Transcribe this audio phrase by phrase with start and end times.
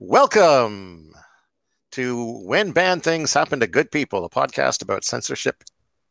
[0.00, 1.12] Welcome
[1.92, 5.64] to When Bad Things Happen to Good People, a podcast about censorship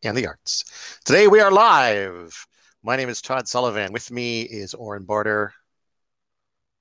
[0.04, 0.66] and the arts.
[1.06, 2.46] Today we are live.
[2.84, 3.94] My name is Todd Sullivan.
[3.94, 5.54] With me is Oren Barter.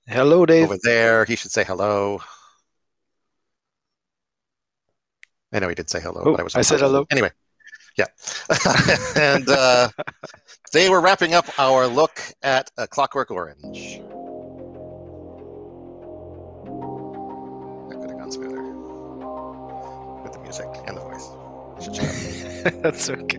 [0.08, 0.64] Hello, Dave.
[0.64, 2.20] Over there, he should say hello.
[5.52, 6.56] I know he did say hello, Oh, but I was.
[6.56, 7.06] I said hello.
[7.10, 7.30] Anyway,
[7.96, 8.06] yeah.
[9.16, 9.88] and uh,
[10.72, 14.00] today we're wrapping up our look at A Clockwork Orange.
[20.46, 21.28] Music and the voice.
[21.76, 22.82] I should shut up.
[22.82, 23.38] That's okay.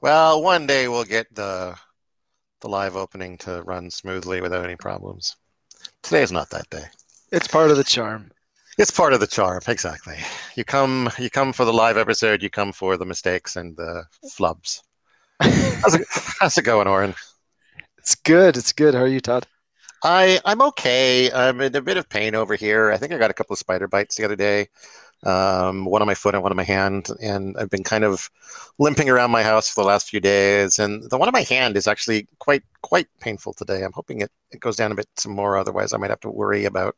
[0.00, 1.76] Well, one day we'll get the
[2.60, 5.36] the live opening to run smoothly without any problems.
[6.02, 6.84] Today is not that day.
[7.30, 8.30] It's part of the charm.
[8.78, 10.16] It's part of the charm, exactly.
[10.54, 12.42] You come, you come for the live episode.
[12.42, 14.04] You come for the mistakes and the
[14.38, 14.82] flubs.
[15.40, 16.06] How's it,
[16.40, 17.14] how's it going, Oren?
[17.96, 18.56] It's good.
[18.56, 18.94] It's good.
[18.94, 19.46] How are you, Todd?
[20.04, 21.32] I I'm okay.
[21.32, 22.92] I'm in a bit of pain over here.
[22.92, 24.68] I think I got a couple of spider bites the other day.
[25.24, 28.30] Um, one on my foot and one on my hand, and I've been kind of
[28.78, 30.78] limping around my house for the last few days.
[30.78, 33.82] And the one on my hand is actually quite quite painful today.
[33.82, 35.56] I'm hoping it, it goes down a bit some more.
[35.56, 36.94] Otherwise, I might have to worry about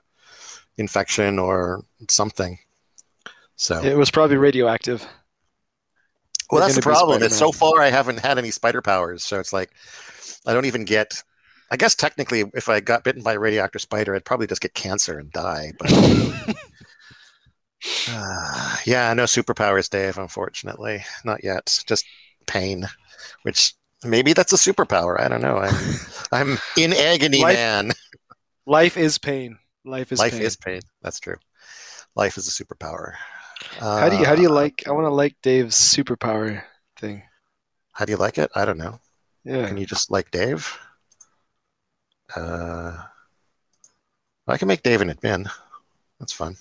[0.79, 2.59] infection or something.
[3.57, 5.07] So It was probably radioactive.
[6.51, 7.23] Well, that's the problem.
[7.23, 9.71] Is so far I haven't had any spider powers, so it's like
[10.47, 11.23] I don't even get.
[11.71, 14.73] I guess technically, if I got bitten by a radioactive spider, I'd probably just get
[14.73, 15.73] cancer and die.
[15.79, 15.93] But
[18.09, 20.17] uh, yeah, no superpowers, Dave.
[20.17, 21.83] Unfortunately, not yet.
[21.87, 22.06] Just
[22.47, 22.89] pain,
[23.43, 25.21] which maybe that's a superpower.
[25.21, 25.59] I don't know.
[25.59, 25.75] I'm
[26.33, 27.93] I'm in agony, Life- man.
[28.65, 29.59] Life is pain.
[29.89, 30.42] Life is Life pain.
[30.42, 30.81] is pain.
[31.03, 31.36] That's true.
[32.14, 33.14] Life is a superpower.
[33.81, 36.62] How do you how do you Uh, like I want to like Dave's superpower
[36.97, 37.22] thing.
[37.93, 38.50] How do you like it?
[38.54, 39.00] I don't know.
[39.44, 39.66] Yeah.
[39.66, 40.78] Can you just like Dave?
[42.37, 42.97] Uh,
[44.47, 45.50] I can make Dave an admin.
[46.21, 46.56] That's fun.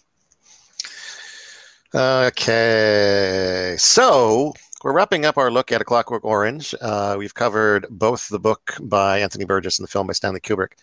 [1.94, 6.76] Okay, so we're wrapping up our look at A Clockwork Orange.
[6.80, 10.74] Uh, we've covered both the book by Anthony Burgess and the film by Stanley Kubrick.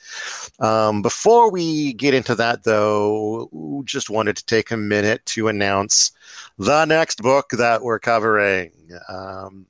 [0.60, 6.10] Um, before we get into that, though, just wanted to take a minute to announce
[6.59, 8.72] the next book that we're covering.
[9.09, 9.66] Um,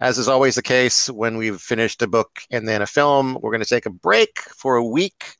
[0.00, 3.52] as is always the case, when we've finished a book and then a film, we're
[3.52, 5.36] going to take a break for a week.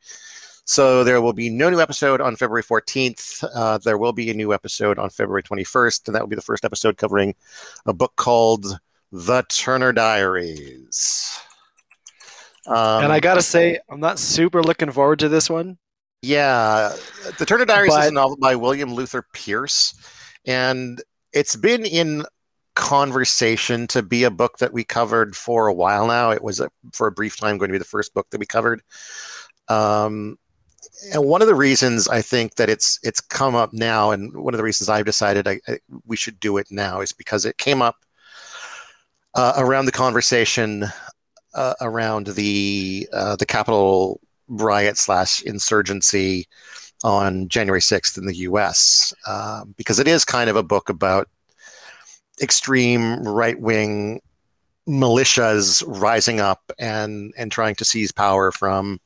[0.72, 3.44] So there will be no new episode on February 14th.
[3.54, 6.40] Uh, there will be a new episode on February 21st, and that will be the
[6.40, 7.34] first episode covering
[7.84, 8.80] a book called
[9.12, 11.38] The Turner Diaries.
[12.66, 15.76] Um, and I got to say I'm not super looking forward to this one.
[16.22, 16.96] yeah,
[17.38, 19.92] The Turner Diaries is a novel by William Luther Pierce,
[20.46, 21.02] and
[21.34, 22.24] it's been in
[22.76, 26.30] conversation to be a book that we covered for a while now.
[26.30, 28.46] It was a, for a brief time going to be the first book that we
[28.46, 28.80] covered.
[29.68, 30.38] Um,
[31.12, 34.54] and one of the reasons I think that it's it's come up now, and one
[34.54, 37.58] of the reasons I've decided I, I, we should do it now is because it
[37.58, 37.96] came up
[39.34, 40.84] uh, around the conversation
[41.54, 46.46] uh, around the uh, the Capitol riot slash insurgency
[47.04, 51.28] on January 6th in the US, um, because it is kind of a book about
[52.40, 54.20] extreme right wing
[54.88, 59.00] militias rising up and, and trying to seize power from,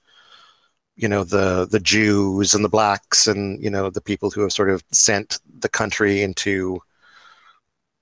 [0.97, 4.53] you know, the, the Jews and the blacks and, you know, the people who have
[4.53, 6.81] sort of sent the country into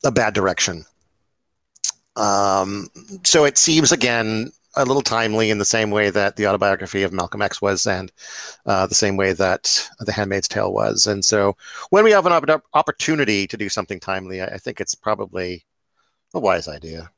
[0.05, 0.85] a bad direction.
[2.17, 2.89] Um,
[3.25, 7.13] so it seems again a little timely in the same way that the autobiography of
[7.13, 8.11] Malcolm X was, and
[8.67, 11.07] uh, the same way that The Handmaid's Tale was.
[11.07, 11.57] And so,
[11.91, 15.65] when we have an opp- opportunity to do something timely, I, I think it's probably
[16.35, 17.11] a wise idea.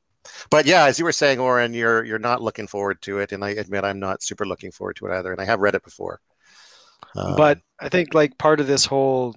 [0.50, 3.44] But yeah, as you were saying, Oren, you're you're not looking forward to it, and
[3.44, 5.32] I admit I'm not super looking forward to it either.
[5.32, 6.20] And I have read it before.
[7.16, 9.34] Um, but I think like part of this whole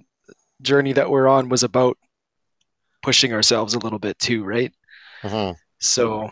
[0.62, 1.98] journey that we're on was about
[3.02, 4.72] pushing ourselves a little bit too, right?
[5.22, 6.30] mhm, So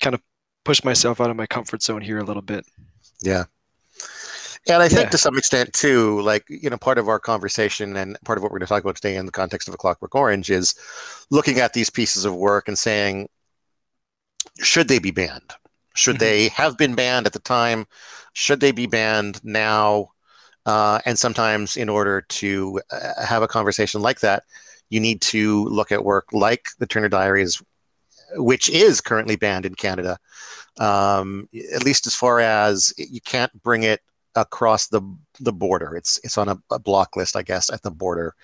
[0.00, 0.22] kind of
[0.64, 2.66] push myself out of my comfort zone here a little bit.
[3.22, 3.44] yeah.
[4.68, 5.10] And I think Yeah.
[5.10, 8.50] to some extent too, like you know, part of our conversation and part of what
[8.50, 10.74] we're going to talk about today in the context of a Clockwork Orange is
[11.30, 13.28] looking at these pieces of work and saying,
[14.60, 15.52] should they be banned?
[15.94, 16.20] Should Mhm.
[16.20, 17.86] they have been banned at the time?
[18.32, 20.12] Should they be banned now?
[20.66, 24.44] Uh, and sometimes, in order to uh, have a conversation like that,
[24.88, 27.62] you need to look at work like the Turner Diaries,
[28.36, 30.18] which is currently banned in Canada.
[30.78, 34.00] Um, at least as far as you can't bring it
[34.34, 35.02] across the
[35.40, 35.96] the border.
[35.96, 38.34] It's it's on a, a block list, I guess, at the border.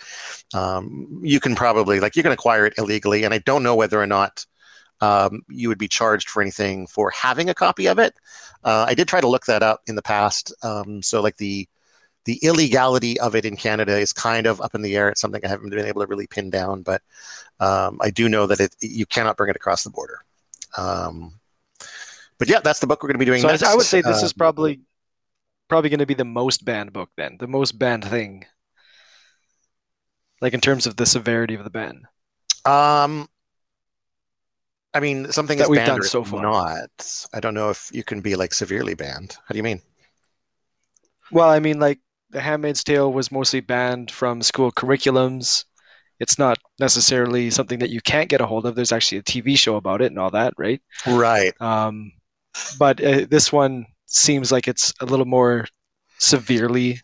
[0.55, 4.01] Um, you can probably like you can acquire it illegally, and I don't know whether
[4.01, 4.45] or not
[5.01, 8.15] um, you would be charged for anything for having a copy of it.
[8.65, 10.53] Uh, I did try to look that up in the past.
[10.63, 11.69] Um, so like the
[12.27, 15.09] the illegality of it in Canada is kind of up in the air.
[15.09, 17.01] It's something I haven't been able to really pin down, but
[17.61, 20.19] um, I do know that it you cannot bring it across the border.
[20.77, 21.41] Um,
[22.39, 23.41] but yeah, that's the book we're going to be doing.
[23.41, 23.63] So next.
[23.63, 24.81] I would say this is probably
[25.69, 28.45] probably going to be the most banned book then, the most banned thing.
[30.43, 32.07] Like in terms of the severity of the ban.
[32.65, 33.29] Um,
[34.95, 36.43] I mean, something That is we've banned done so far.
[36.43, 36.91] not.
[37.33, 39.37] I don't know if you can be like severely banned.
[39.47, 39.83] How do you mean?
[41.31, 42.01] Well, I mean, like
[42.31, 45.65] The Handmaid's Tale was mostly banned from school curriculums.
[46.19, 48.75] It's not necessarily something that you can't get a hold of.
[48.75, 50.81] There's actually a TV show about it and all that, right?
[51.07, 51.55] Right.
[51.61, 52.13] Um,
[52.79, 55.67] but uh, this one seems like it's a little more
[56.19, 57.01] severely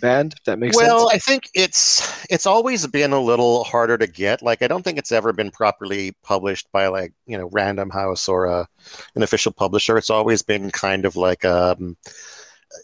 [0.00, 0.34] banned.
[0.34, 1.14] If that makes well, sense.
[1.14, 4.42] I think it's it's always been a little harder to get.
[4.42, 8.28] Like, I don't think it's ever been properly published by like you know Random House
[8.28, 8.66] or a,
[9.14, 9.96] an official publisher.
[9.98, 11.96] It's always been kind of like um,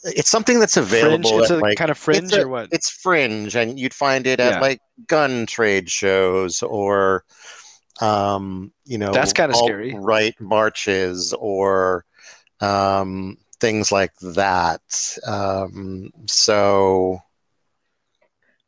[0.04, 0.86] it's something that's Fringe.
[0.86, 2.68] available It's at a like kind of fringe, a- or what?
[2.72, 4.60] it's fringe and you'd find it at Yeah.
[4.60, 7.24] like gun trade shows or
[8.00, 9.94] um you know That's kinda scary.
[9.94, 12.04] right marches or
[12.60, 14.82] um things like that.
[15.26, 17.22] Um so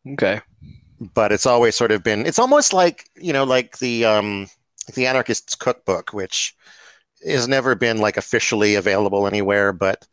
[0.06, 0.40] Okay.
[1.14, 4.48] but it's always sort of been it's almost like you know like the um
[4.94, 6.54] the anarchist's cookbook which
[7.26, 10.06] has never been like officially available anywhere but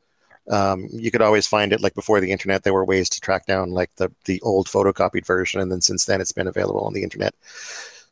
[0.52, 2.64] um, you could always find it like before the internet.
[2.64, 6.06] There were ways to track down like the the old photocopied version and then since
[6.06, 7.36] then it's been available on the internet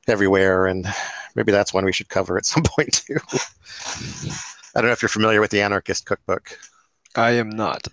[0.08, 0.88] everywhere and
[1.36, 3.18] maybe that's one we should cover at some point too
[4.80, 6.58] i don't know if you're familiar with the anarchist cookbook
[7.16, 7.88] I am not.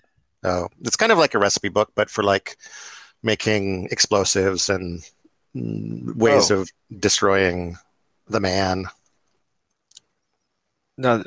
[0.44, 2.58] Oh, it's kind of like a recipe book, but for like
[3.22, 5.02] making explosives and
[5.54, 6.60] ways Oh.
[6.60, 7.78] of destroying
[8.28, 8.84] the man.
[10.98, 11.24] No.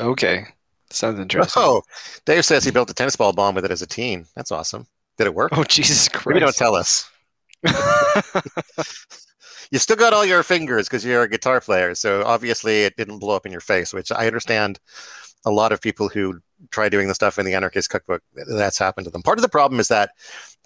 [0.00, 0.46] Okay.
[0.90, 1.62] Sounds interesting.
[1.64, 1.82] Oh,
[2.26, 4.26] Dave says he built a tennis ball bomb with it as a teen.
[4.34, 4.86] That's awesome.
[5.16, 5.52] Did it work?
[5.56, 6.26] Oh, Jesus Christ.
[6.26, 7.08] Maybe don't tell us.
[9.70, 13.18] You still got all your fingers because you're a guitar player, so obviously it didn't
[13.18, 14.78] blow up in your face, which I understand
[15.46, 16.40] a lot of people who
[16.70, 19.22] try doing the stuff in the anarchist cookbook that's happened to them.
[19.22, 20.10] Part of the problem is that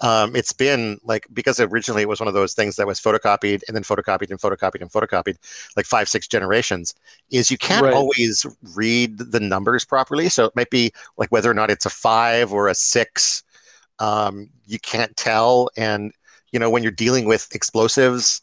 [0.01, 3.63] um, it's been like because originally it was one of those things that was photocopied
[3.69, 5.37] and then photocopied and photocopied and photocopied
[5.77, 6.95] like five six generations
[7.31, 7.93] is you can't Right.
[7.93, 8.47] always
[8.77, 10.29] read the numbers properly.
[10.29, 13.43] So it might be like whether or not it's a five or a six
[13.99, 15.71] um, you can't tell.
[15.77, 16.13] And
[16.53, 18.41] you know when you're dealing with explosives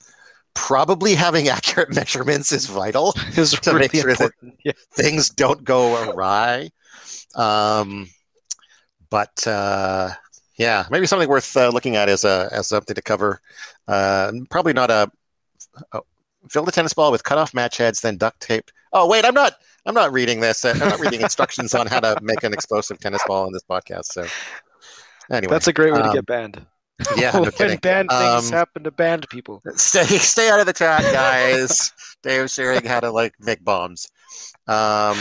[0.55, 4.55] probably having accurate measurements is vital It's to really make sure that- important.
[4.65, 4.71] Yeah.
[4.93, 6.71] things don't go awry.
[7.35, 8.09] Um,
[9.11, 10.09] but uh,
[10.57, 13.39] yeah, maybe something worth uh, looking at as a as something to cover.
[13.87, 15.11] Uh, probably not a
[15.93, 16.01] oh,
[16.49, 18.71] fill the tennis ball with cut off match heads, then duct tape.
[18.93, 19.55] Oh wait, I'm not.
[19.85, 20.65] I'm not reading this.
[20.65, 24.05] I'm not reading instructions on how to make an explosive tennis ball in this podcast.
[24.05, 24.25] So
[25.31, 26.65] anyway, That's a great way to um, get banned.
[27.17, 29.61] yeah, no when things Um, happen to banned people.
[29.75, 31.91] stay stay out of the chat, guys.
[32.23, 34.07] Dave's sharing how to like make bombs.
[34.67, 35.17] Um,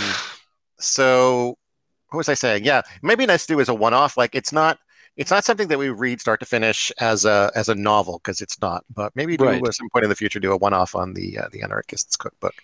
[0.78, 1.56] so
[2.10, 2.64] what was I saying?
[2.64, 4.16] Yeah, maybe nice to do as a one-off.
[4.16, 4.78] Like it's not
[5.16, 8.40] it's not something that we read start to finish as a as a novel because
[8.40, 8.84] it's not.
[8.94, 9.66] But maybe do Right.
[9.66, 12.54] at some point in the future do a one-off on the uh, the anarchists cookbook.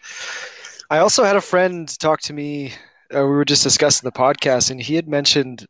[0.88, 2.72] I also had a friend talk to me.
[3.14, 5.66] Uh, we were just discussing the podcast, and he had mentioned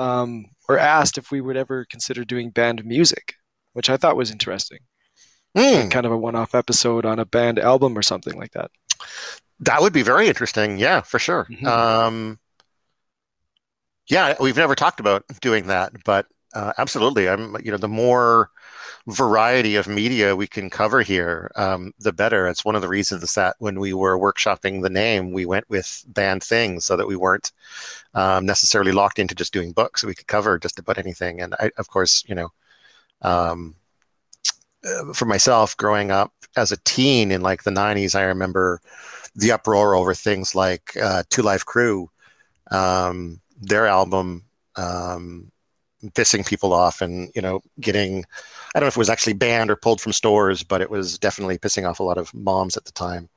[0.00, 3.34] um, or asked if we would ever consider doing banned music,
[3.74, 4.78] which I thought was interesting.
[5.56, 8.70] Hmm, Kind of a one-off episode on a banned album or something like that.
[9.60, 10.78] that would be very interesting.
[10.78, 11.46] Yeah, for sure.
[11.50, 11.66] Mhm.
[11.66, 12.38] Um,
[14.08, 17.28] yeah, we've never talked about doing that, but uh, absolutely.
[17.28, 18.50] I'm you know the more
[19.10, 22.48] variety of media we can cover here, um, the better.
[22.48, 26.04] It's one of the reasons that when we were workshopping the name, we went with
[26.08, 27.52] banned things so that we weren't
[28.14, 30.04] um, necessarily locked into just doing books.
[30.04, 31.40] We could cover just about anything.
[31.40, 32.52] And I, of course, you know,
[33.22, 33.74] um,
[34.84, 38.80] uh, for myself, growing up as a teen in like the '90s, I remember
[39.36, 42.10] the uproar over things like uh, 2 Live Crew,
[42.70, 44.44] um, their album.
[44.76, 45.50] Um,
[46.08, 48.24] pissing people off and you know getting
[48.74, 51.18] i don't know if it was actually banned or pulled from stores but it was
[51.18, 53.28] definitely pissing off a lot of moms at the time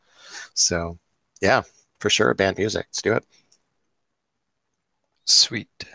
[0.53, 0.97] so
[1.41, 1.61] yeah
[1.99, 3.25] for sure banned music let's do it
[5.25, 5.85] Sweet.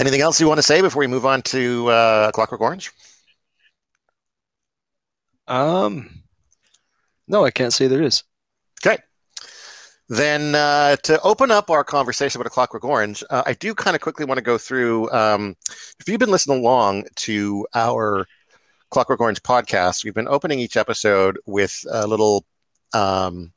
[0.00, 2.92] anything else you want to say before we move on to uh, clockwork orange
[5.46, 6.22] Um,
[7.28, 8.24] no, I can't say there is.
[8.84, 8.98] okay
[10.08, 13.94] Then uh, to open up our conversation about a Clockwork Orange, uh, I do kind
[13.94, 15.10] of quickly want to go through.
[15.10, 15.56] Um,
[15.98, 18.26] if you've been listening along to our
[18.94, 22.46] Clockwork Orange podcast, we've been opening each episode with a little
[22.92, 23.52] um,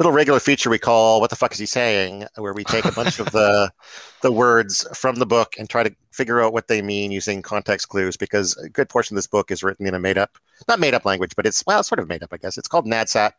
[0.00, 2.92] little regular feature we call "What the fuck is he saying?" where we take a
[2.92, 3.70] bunch of the
[4.22, 7.90] the words from the book and try to figure out what they mean using context
[7.90, 8.16] clues.
[8.16, 10.38] Because a good portion of this book is written in a made up,
[10.68, 12.56] not made up language, but it's well, sort of made up, I guess.
[12.56, 13.32] It's called Nadsat.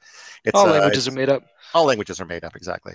[0.46, 1.44] It's, all uh, languages are made up.
[1.74, 2.94] All languages are made up, exactly.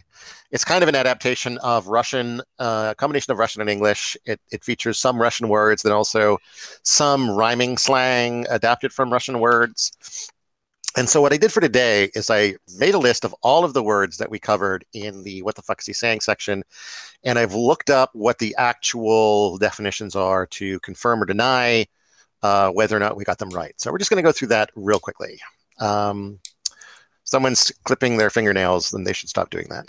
[0.52, 4.16] It's kind of an adaptation of Russian, uh, a combination of Russian and English.
[4.26, 6.38] It, it features some Russian words, then also
[6.85, 10.30] some rhyming slang adapted from Russian words.
[10.96, 13.74] And so what I did for today is I made a list of all of
[13.74, 16.64] the words that we covered in the what the fuck is he saying section.
[17.22, 21.86] And I've looked up what the actual definitions are to confirm or deny
[22.42, 23.74] uh, whether or not we got them right.
[23.78, 25.38] So we're just going to go through that real quickly.
[25.80, 26.38] Um,
[27.24, 29.88] someone's clipping their fingernails, then they should stop doing that.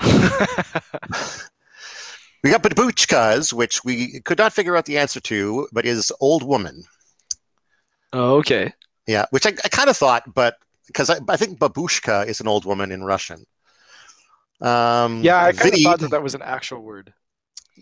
[2.42, 6.42] we got babushkas, which we could not figure out the answer to, but is old
[6.42, 6.84] woman.
[8.14, 8.72] Oh, okay.
[9.08, 12.46] Yeah, which I, I kind of thought, but because I, I, think babushka is an
[12.46, 13.42] old woman in Russian.
[14.60, 17.14] Um, yeah, I kind of thought that that was an actual word.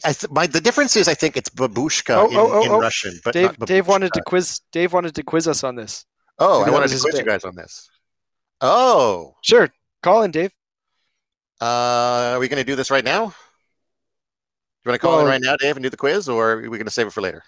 [0.04, 2.70] I th- my, the difference is I think it's babushka oh, in, oh, oh, in
[2.70, 2.78] oh.
[2.78, 4.60] Russian, but Dave, Dave wanted to quiz.
[4.70, 6.06] Dave wanted to quiz us on this.
[6.38, 7.24] Oh, Maybe I wanted to quiz bit.
[7.24, 7.90] you guys on this.
[8.60, 9.34] Oh.
[9.42, 9.68] Sure.
[10.02, 10.52] Call in, Dave.
[11.60, 13.26] Uh, are we going to do this right now?
[13.26, 13.32] Do
[14.84, 16.70] you want to call well, in right now, Dave, and do the quiz, or are
[16.70, 17.42] we going to save it for later?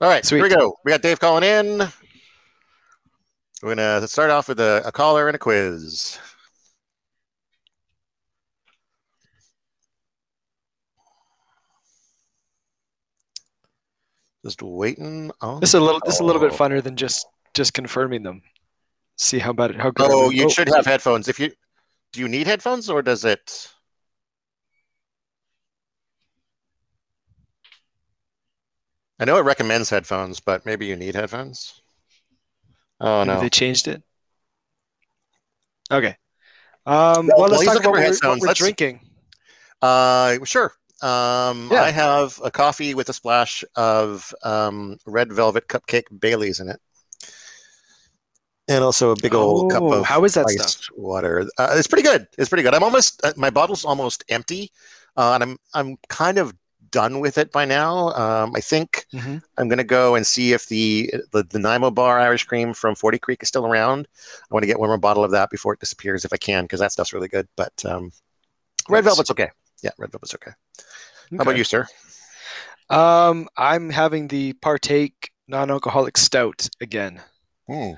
[0.00, 0.38] All right, Sweet.
[0.38, 0.76] here we go.
[0.84, 1.78] We got Dave calling in.
[3.62, 6.18] We're going to start off with a, a caller and a quiz.
[14.44, 15.58] Just waiting on.
[15.58, 16.00] This is a little.
[16.04, 18.40] This is a little bit funner than just just confirming them.
[19.16, 19.80] See how about it.
[19.80, 20.10] How good.
[20.12, 20.48] Oh, you oh.
[20.48, 21.26] should have headphones.
[21.26, 21.50] If you
[22.12, 23.68] do, you need headphones or does it?
[29.20, 31.80] I know it recommends headphones, but maybe you need headphones.
[33.00, 34.02] Oh maybe no, they changed it.
[35.90, 36.16] Okay.
[36.86, 39.00] Um, well, well let's talk about what we're, what we're drinking.
[39.82, 40.72] Uh, sure.
[41.00, 41.82] Um, yeah.
[41.82, 46.80] I have a coffee with a splash of um, red velvet cupcake Bailey's in it,
[48.66, 50.88] and also a big old oh, cup of how is that stuff?
[50.96, 51.46] water.
[51.56, 52.26] Uh, it's pretty good.
[52.36, 52.74] It's pretty good.
[52.74, 54.72] I'm almost uh, my bottle's almost empty,
[55.16, 56.52] uh, and I'm I'm kind of
[56.90, 58.10] done with it by now.
[58.14, 59.38] Um, I think mm-hmm.
[59.56, 62.94] I'm going to go and see if the, the the Nanaimo Bar Irish Cream from
[62.94, 64.08] Forty Creek is still around.
[64.50, 66.64] I want to get one more bottle of that before it disappears if I can,
[66.64, 67.48] because that stuff's really good.
[67.56, 68.12] But um,
[68.88, 69.50] red velvet's okay.
[69.82, 70.50] Yeah, red velvet's okay.
[70.50, 71.36] okay.
[71.36, 71.86] How about you, sir?
[72.90, 77.20] Um, I'm having the partake non-alcoholic stout again.
[77.66, 77.92] Hmm.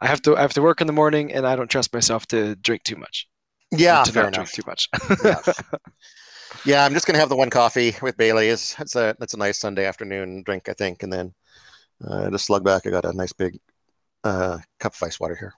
[0.00, 2.26] I have to I have to work in the morning, and I don't trust myself
[2.28, 3.28] to drink too much.
[3.72, 4.52] Yeah, to fair not enough.
[4.52, 4.88] drink too much.
[5.24, 5.52] yeah.
[6.64, 8.76] yeah, I'm just gonna have the one coffee with Bailey's.
[8.78, 11.34] It's a that's a nice Sunday afternoon drink, I think, and then
[12.06, 13.58] uh, to slug back, I got a nice big
[14.24, 15.54] uh, cup of ice water here.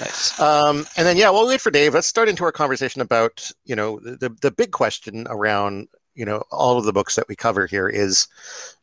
[0.00, 0.38] Nice.
[0.40, 1.94] Um, and then, yeah, we'll wait for Dave.
[1.94, 6.42] Let's start into our conversation about, you know, the, the big question around, you know,
[6.50, 8.26] all of the books that we cover here is,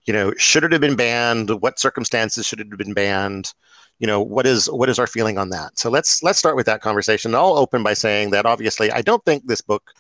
[0.06, 1.50] you know, should it have been banned?
[1.62, 3.54] What circumstances should it have been banned?
[4.00, 5.78] You know, what is what is our feeling on that?
[5.78, 7.36] So let's let's start with that conversation.
[7.36, 9.92] I'll open by saying that obviously I don't think this book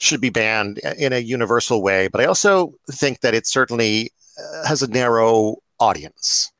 [0.00, 4.66] should be banned in a universal way, but I also think that it certainly uh,
[4.66, 6.50] has a narrow audience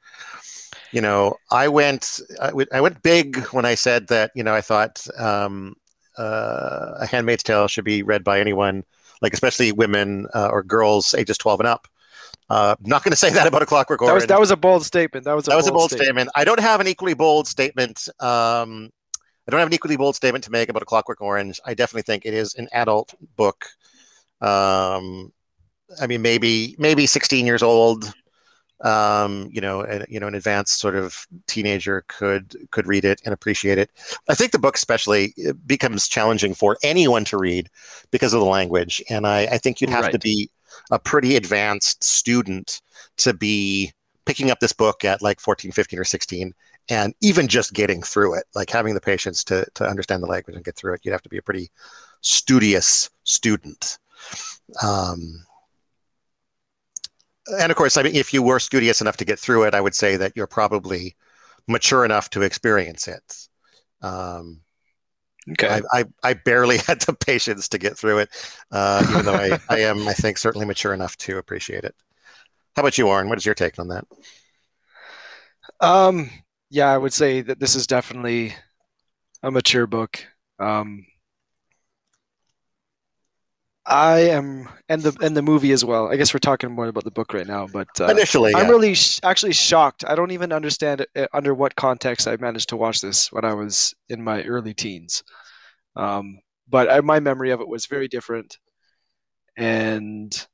[0.92, 4.32] you know, I went I, w- I went big when I said that.
[4.35, 5.76] You know, I thought um,
[6.18, 8.85] uh, A Handmaid's Tale should be read by anyone,
[9.23, 11.87] like especially women uh, or girls ages twelve and up.
[12.49, 14.11] Uh, not going to say that about a Clockwork Orange.
[14.11, 15.25] That was, that was a bold statement.
[15.25, 16.09] That was a that bold was a bold statement.
[16.09, 16.30] statement.
[16.35, 18.09] I don't have an equally bold statement.
[18.18, 18.90] Um,
[19.50, 21.61] I don't have an equally bold statement to make about a Clockwork Orange.
[21.64, 23.66] I definitely think it is an adult book.
[24.40, 25.33] Um,
[26.00, 28.12] I mean, maybe maybe 16 years old
[28.83, 33.21] um, you know, a, you know, an advanced sort of teenager could could read it
[33.25, 33.90] and appreciate it.
[34.28, 35.35] I think the book especially
[35.66, 37.69] becomes challenging for anyone to read
[38.11, 40.12] because of the language, and I, I think you'd have right.
[40.12, 40.49] to be
[40.90, 42.80] a pretty advanced student
[43.19, 43.92] to be
[44.25, 46.54] picking up this book at like 14, 15, or 16
[46.89, 50.57] and even just getting through it, like having the patience to, to understand the language
[50.57, 51.71] and get through it, you'd have to be a pretty
[52.21, 53.99] studious student.
[54.83, 55.45] Um,
[57.59, 59.81] and of course, I mean, if you were studious enough to get through it, I
[59.81, 61.17] would say that you're probably
[61.67, 63.49] mature enough to experience it.
[64.03, 64.61] Um,
[65.53, 65.81] okay.
[65.93, 68.31] I, I, I, barely had the patience to get through it,
[68.71, 71.95] uh, even though I, I am, I think, certainly mature enough to appreciate it.
[72.77, 73.29] How about you, Oren?
[73.29, 74.05] What is your take on that?
[75.81, 76.31] Um,
[76.71, 78.55] yeah, I would say that this is definitely
[79.43, 80.25] a mature book.
[80.59, 81.05] Um,
[83.87, 86.12] I am, and the and the movie as well.
[86.12, 88.69] I guess we're talking more about the book right now, but uh, Initially, I'm yeah.
[88.69, 90.05] really sh- actually shocked.
[90.07, 93.45] I don't even understand it, uh, under what context I managed to watch this when
[93.45, 95.25] I was in my early teens.
[95.97, 98.59] Um, but I, my memory of it was very different,
[99.57, 100.47] and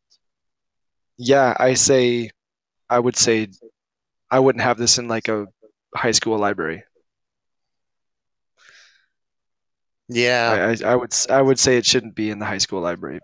[1.18, 2.30] yeah, I say,
[2.88, 3.48] I would say,
[4.30, 5.46] I wouldn't have this in like a
[5.96, 6.84] high school library.
[10.08, 10.74] yeah.
[10.82, 13.20] I, I, I would I would say it shouldn't be in the high school library.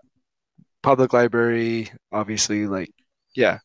[0.81, 2.91] Public library, obviously, like
[3.35, 3.59] yeah,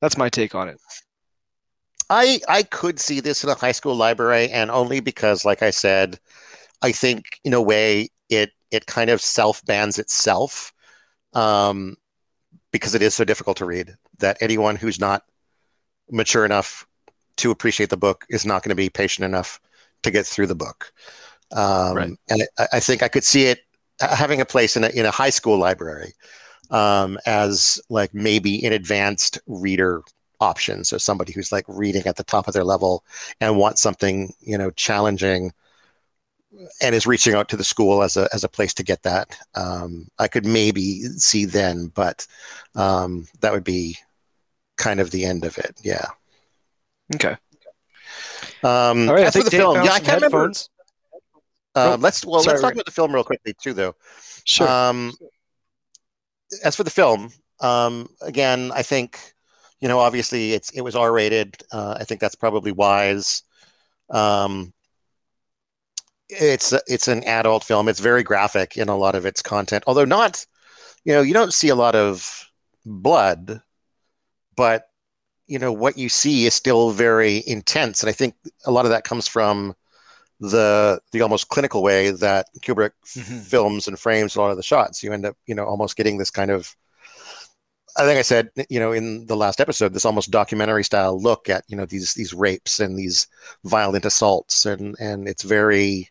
[0.00, 0.80] that's my take on it.
[2.10, 5.70] I I could see this in a high school library, and only because, like I
[5.70, 6.18] said,
[6.82, 10.72] I think in a way it it kind of self bans itself,
[11.34, 11.96] um,
[12.72, 15.22] because it is so difficult to read that anyone who's not
[16.10, 16.87] mature enough
[17.38, 19.60] to appreciate the book is not going to be patient enough
[20.02, 20.92] to get through the book.
[21.52, 22.10] Um, Right.
[22.28, 23.60] And I, I think I could see it
[24.00, 26.12] having a place in a in a high school library
[26.70, 30.02] um, as like maybe an advanced reader
[30.40, 30.84] option.
[30.84, 33.04] So somebody who's like reading at the top of their level
[33.40, 35.52] and wants something, you know, challenging
[36.80, 39.36] and is reaching out to the school as a as a place to get that.
[39.54, 42.26] Um, I could maybe see then, but
[42.74, 43.96] um, that would be
[44.76, 45.78] kind of the end of it.
[45.82, 46.06] Yeah.
[47.14, 47.36] Okay.
[48.62, 49.26] Um, All right.
[49.26, 50.50] As for the Dave film, yeah, I can't remember.
[51.74, 53.94] Uh, Oh, let's well, sorry, let's talk about the film real quickly too, though.
[54.44, 54.68] Sure.
[54.68, 55.12] Um,
[56.64, 59.34] as for the film, um, again, I think
[59.80, 61.56] you know, obviously, it's it was R rated.
[61.70, 63.42] Uh, I think that's probably wise.
[64.10, 64.72] Um,
[66.28, 67.88] it's it's an adult film.
[67.88, 70.44] It's very graphic in a lot of its content, although not,
[71.04, 72.50] you know, you don't see a lot of
[72.84, 73.60] blood,
[74.56, 74.87] but
[75.48, 78.34] you know what you see is still very intense, and I think
[78.66, 79.74] a lot of that comes from
[80.40, 83.42] the the almost clinical way that Kubrick Mhm.
[83.42, 85.02] films and frames a lot of the shots.
[85.02, 86.74] You end up, you know, almost getting this kind of
[87.96, 91.48] I think I said, you know, in the last episode, this almost documentary style look
[91.48, 93.26] at, you know, these these rapes and these
[93.64, 96.08] violent assaults and and it's very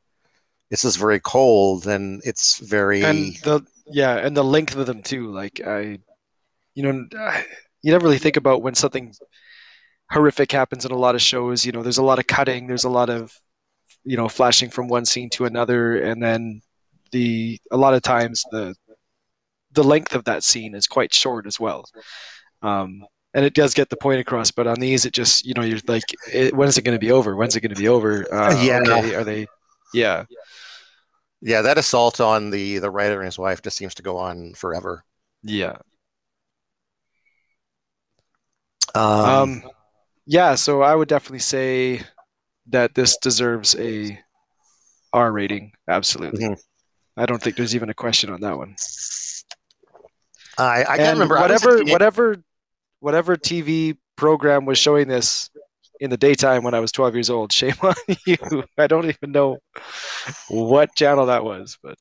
[0.71, 5.01] it's just very cold and it's very and the yeah, and the length of them
[5.01, 5.31] too.
[5.31, 5.99] Like I,
[6.75, 7.45] you know, I-
[7.81, 9.13] you never really think about when something
[10.11, 11.65] horrific happens in a lot of shows.
[11.65, 12.67] You know, there's a lot of cutting.
[12.67, 13.33] There's a lot of
[14.03, 16.61] you know flashing from one scene to another, and then
[17.11, 18.75] the a lot of times the
[19.71, 21.85] the length of that scene is quite short as well.
[22.61, 25.61] Um, and it does get the point across, but on these, it just you know
[25.61, 27.35] you're like, it, when is it going to be over?
[27.35, 28.25] When's it going to be over?
[28.31, 28.79] Uh, Yeah.
[28.79, 29.47] okay, are they?
[29.93, 30.25] Yeah,
[31.41, 34.53] yeah, that assault on the the writer and his wife just seems to go on
[34.53, 35.03] forever.
[35.43, 35.77] yeah.
[38.95, 39.63] Um, Um,
[40.25, 42.01] yeah, so I would definitely say
[42.67, 44.19] that this deserves a
[45.13, 45.71] R rating.
[45.87, 46.43] Absolutely.
[46.45, 46.57] Mhm.
[47.15, 48.75] I don't think there's even a question on that one.
[50.57, 52.43] I, I can't and remember I was a whatever whatever
[52.99, 55.49] whatever TV program was showing this
[55.99, 57.51] in the daytime when I was 12 years old.
[57.53, 57.95] Shame on
[58.25, 58.63] you.
[58.77, 59.57] I don't even know
[60.49, 61.97] what channel that was, but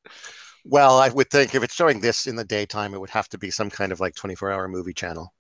[0.64, 3.38] Well, I would think if it's showing this in the daytime, it would have to
[3.38, 5.32] be some kind of like 24 hour movie channel.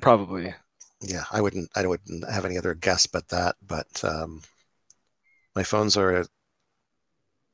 [0.00, 0.54] Probably.
[1.00, 3.56] Yeah, I wouldn't I wouldn't have any other guess but that.
[3.66, 4.42] But um,
[5.54, 6.24] my phones are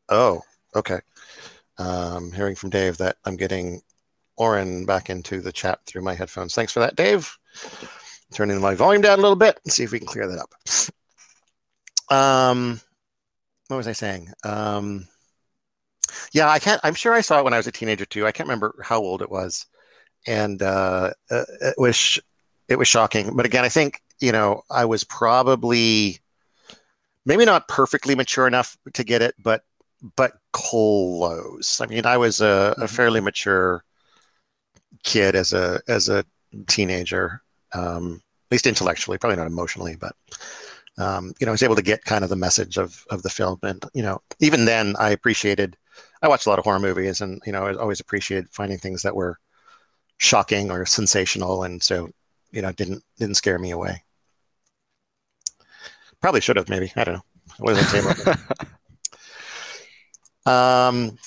[0.08, 0.42] oh,
[0.74, 1.00] okay.
[1.78, 3.82] Um, hearing from Dave that I'm getting
[4.36, 6.54] Oren back into the chat through my headphones.
[6.54, 7.36] Thanks for that, Dave.
[8.32, 12.14] Turning my volume down a little bit and see if we can clear that up.
[12.16, 12.80] Um,
[13.68, 14.30] what was I saying?
[14.44, 15.06] Um,
[16.32, 16.80] yeah, I can't.
[16.84, 18.26] I'm sure I saw it when I was a teenager too.
[18.26, 19.66] I can't remember how old it was,
[20.26, 22.18] and uh, uh, it was
[22.68, 23.36] it was shocking.
[23.36, 26.20] But again, I think you know I was probably
[27.26, 29.62] maybe not perfectly mature enough to get it, but
[30.16, 31.80] but close.
[31.80, 33.84] I mean, I was a, a fairly mature
[35.02, 36.24] kid as a as a
[36.66, 40.14] teenager, um, at least intellectually, probably not emotionally, but
[40.98, 43.30] um, you know, I was able to get kind of the message of of the
[43.30, 45.76] film, and you know, even then, I appreciated.
[46.22, 49.02] I watched a lot of horror movies, and you know, I always appreciated finding things
[49.02, 49.38] that were
[50.18, 52.10] shocking or sensational, and so
[52.54, 54.02] you know, didn't didn't scare me away.
[56.20, 56.92] Probably should have, maybe.
[56.96, 57.24] I don't know.
[57.58, 58.44] What does that say about me?
[60.46, 61.18] Um,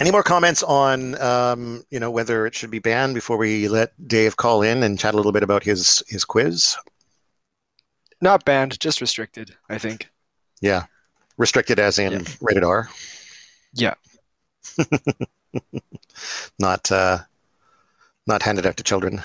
[0.00, 3.92] any more comments on um, you know whether it should be banned before we let
[4.08, 6.76] Dave call in and chat a little bit about his his quiz?
[8.22, 10.08] Not banned, just restricted, I think.
[10.60, 10.84] Yeah,
[11.36, 12.22] restricted as in Yeah.
[12.40, 12.88] rated R.
[13.74, 13.94] Yeah.
[16.58, 17.18] not uh,
[18.26, 19.22] not handed out to children.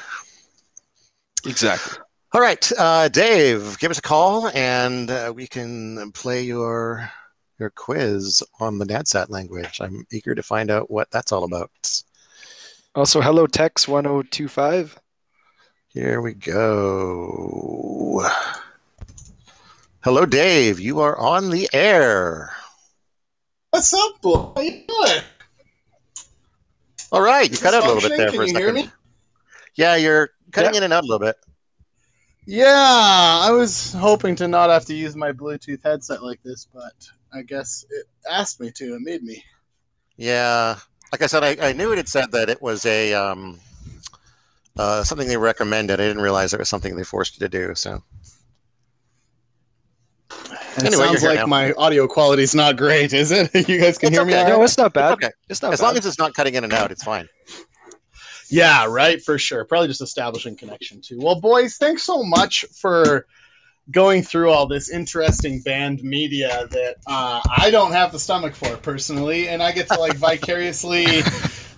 [1.45, 1.97] Exactly.
[2.33, 7.09] All right, uh, Dave, give us a call and uh, we can play your
[7.59, 9.79] your quiz on the NADSAT language.
[9.79, 11.69] I'm eager to find out what that's all about.
[12.93, 14.99] Also, hello Tex 1025.
[15.87, 18.27] Here we go.
[20.03, 20.79] Hello, Dave.
[20.79, 22.53] You are on the air.
[23.71, 24.51] What's up, boy?
[24.55, 25.21] How you doing?
[27.11, 28.75] All right, you Is cut out a little bit there Can for a you second.
[28.75, 28.91] hear me?
[29.75, 30.77] Yeah, you're cutting Yeah.
[30.77, 31.35] in and out a little bit.
[32.47, 32.69] Yeah,
[33.41, 36.93] I was hoping to not have to use my Bluetooth headset like this, but
[37.33, 38.95] I guess it asked me to.
[38.95, 39.43] It made me.
[40.17, 40.77] Yeah,
[41.11, 43.59] like I said, I, I knew it had said that it was a um,
[44.77, 45.99] uh, something they recommended.
[45.99, 47.73] I didn't realize it was something they forced you to do.
[47.75, 48.03] So
[50.31, 51.45] It Anyway, you're sounds like now.
[51.47, 53.49] my audio quality is not great, is it?
[53.67, 54.33] You guys can It's hear me?
[54.33, 54.41] okay.
[54.43, 54.57] all right?
[54.59, 55.13] No, it's not bad.
[55.13, 55.29] okay.
[55.49, 55.87] It's not as bad.
[55.87, 57.27] long as it's not cutting in and out, it's fine.
[58.49, 59.65] Yeah, right, for sure.
[59.65, 61.19] Probably just establishing connection too.
[61.19, 63.25] Well, boys, thanks so much for
[63.89, 68.75] going through all this interesting banned media that uh, I don't have the stomach for
[68.77, 71.05] personally, and I get to like vicariously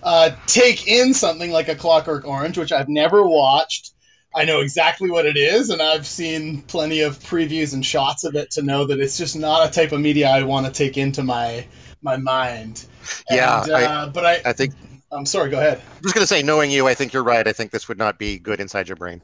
[0.02, 3.92] uh, take in something like a Clockwork Orange, which I've never watched.
[4.34, 8.36] I know exactly what it is, and I've seen plenty of previews and shots of
[8.36, 10.98] it to know that it's just not a type of media I want to take
[10.98, 11.66] into my
[12.02, 12.84] my mind.
[13.30, 14.74] Yeah, And, uh, but I, I think
[15.10, 15.50] I'm sorry.
[15.50, 15.80] Go ahead.
[15.96, 17.46] I'm just gonna say, knowing you, I think you're right.
[17.46, 19.22] I think this would not be good inside your brain.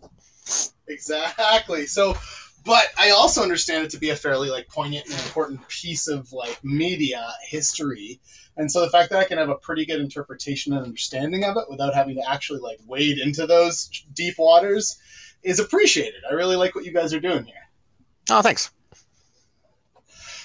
[0.89, 1.87] Exactly.
[1.87, 2.17] So,
[2.65, 6.33] but I also understand it to be a fairly like poignant and important piece of
[6.33, 8.21] like media history.
[8.57, 11.57] And so the fact that I can have a pretty good interpretation and understanding of
[11.57, 14.97] it without having to actually like wade into those deep waters
[15.43, 16.23] is appreciated.
[16.29, 17.55] I really like what you guys are doing here.
[18.31, 18.71] Oh, thanks.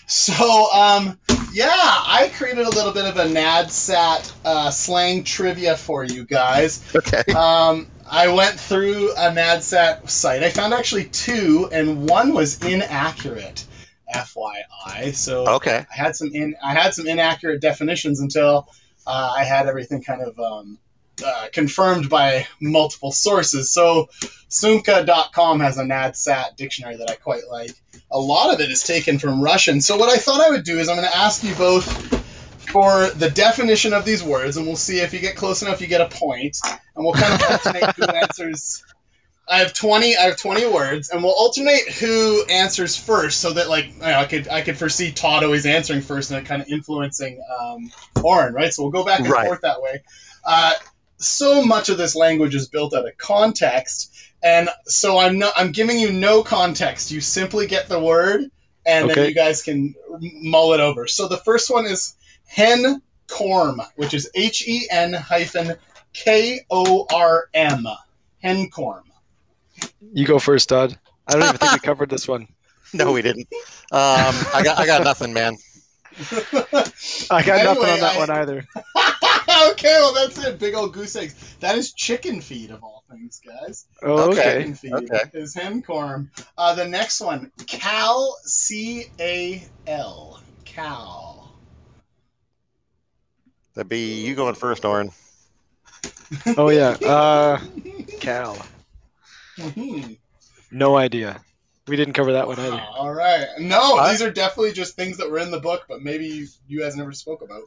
[0.08, 1.19] So, um,
[1.53, 6.83] yeah, I created a little bit of a NADSAT uh, slang trivia for you guys.
[6.95, 7.23] Okay.
[7.33, 10.43] Um, I went through a NADSAT site.
[10.43, 13.65] I found actually two, and one was inaccurate.
[14.13, 15.13] FYI.
[15.13, 15.85] So Okay.
[15.91, 18.67] I had some in I had some inaccurate definitions until
[19.05, 20.79] uh, I had everything kind of um,
[21.23, 23.71] uh, confirmed by multiple sources.
[23.71, 24.09] So
[24.49, 27.71] Sumka.com has a NADSAT dictionary that I quite like.
[28.11, 29.81] A lot of it is taken from Russian.
[29.81, 31.85] So what I thought I would do is I'm going to ask you both
[32.71, 35.87] for the definition of these words, and we'll see if you get close enough, you
[35.87, 38.83] get a point, and we'll kind of alternate who answers.
[39.47, 40.15] I have twenty.
[40.15, 44.19] I have twenty words, and we'll alternate who answers first, so that like you know,
[44.19, 47.91] I could I could foresee Todd always answering first, and it kind of influencing um,
[48.23, 48.71] Oren, right?
[48.71, 49.45] So we'll go back and Right.
[49.45, 50.03] forth that way.
[50.45, 50.73] Uh,
[51.17, 54.13] so much of this language is built out of context,
[54.43, 55.54] and so I'm not.
[55.58, 57.12] I'm giving you no context.
[57.12, 58.41] You simply get the word,
[58.86, 61.08] and then you guys can mull it over.
[61.08, 62.15] So the first one is
[62.47, 65.75] hen corm, which is H E N hyphen
[66.13, 67.86] K O R M.
[68.41, 69.04] Hen-korm.
[70.13, 70.97] You go first, Todd.
[71.28, 72.47] I don't even think we covered this one.
[72.91, 73.47] No, we didn't.
[73.91, 75.56] Um, I got I got nothing, man.
[77.30, 78.65] I got nothing on that I- one either.
[79.71, 80.59] okay, well that's it.
[80.59, 81.33] Big old goose eggs.
[81.59, 83.85] That is chicken feed of all things, guys.
[84.03, 84.39] Oh, Okay.
[84.39, 84.57] okay.
[84.59, 85.21] Chicken feed okay.
[85.33, 86.29] is hen-korm.
[86.57, 91.53] Uh, the next one, cal, C A L, cal.
[93.75, 95.11] That'd be you going first, Oren.
[96.57, 96.89] Oh yeah.
[96.89, 97.59] Uh,
[98.19, 98.57] Cal.
[99.57, 100.17] Mhm.
[100.71, 101.41] No idea.
[101.87, 102.79] We didn't cover that one either.
[102.79, 103.47] All right.
[103.59, 106.79] No, these are definitely just things that were in the book, but maybe you, you
[106.81, 107.63] guys never spoke about.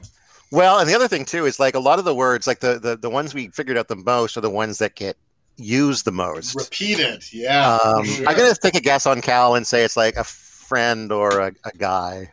[0.53, 2.79] Well, and the other thing too is like a lot of the words, like the
[2.79, 5.17] the, the ones we figured out the most, are the ones that get
[5.57, 6.55] used the most.
[6.55, 7.77] Repeated, yeah.
[7.77, 8.29] Um, sure.
[8.29, 11.53] I'm gonna take a guess on Cal and say it's like a friend or a,
[11.65, 12.31] a guy.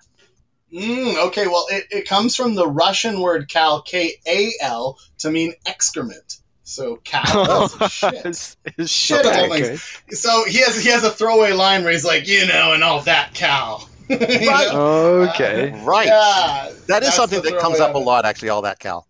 [0.74, 5.32] Mm, okay, well, it, it comes from the Russian word kal, K A L, to
[5.32, 6.36] mean excrement.
[6.64, 8.26] So cal is shit.
[8.26, 9.76] Is- is Shit okay, okay.
[10.12, 13.02] So he has he has a throwaway line where he's like, you know, and all
[13.02, 13.82] that cow.
[14.10, 14.74] You Right.
[14.74, 15.30] know?
[15.30, 15.72] Okay.
[15.84, 16.08] Right.
[16.08, 18.50] Yeah, that is something that comes up a lot, actually.
[18.50, 19.08] All that Cal.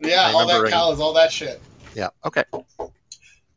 [0.00, 1.60] Yeah, all that remember cow is all that shit.
[1.94, 2.08] Yeah.
[2.24, 2.44] Okay.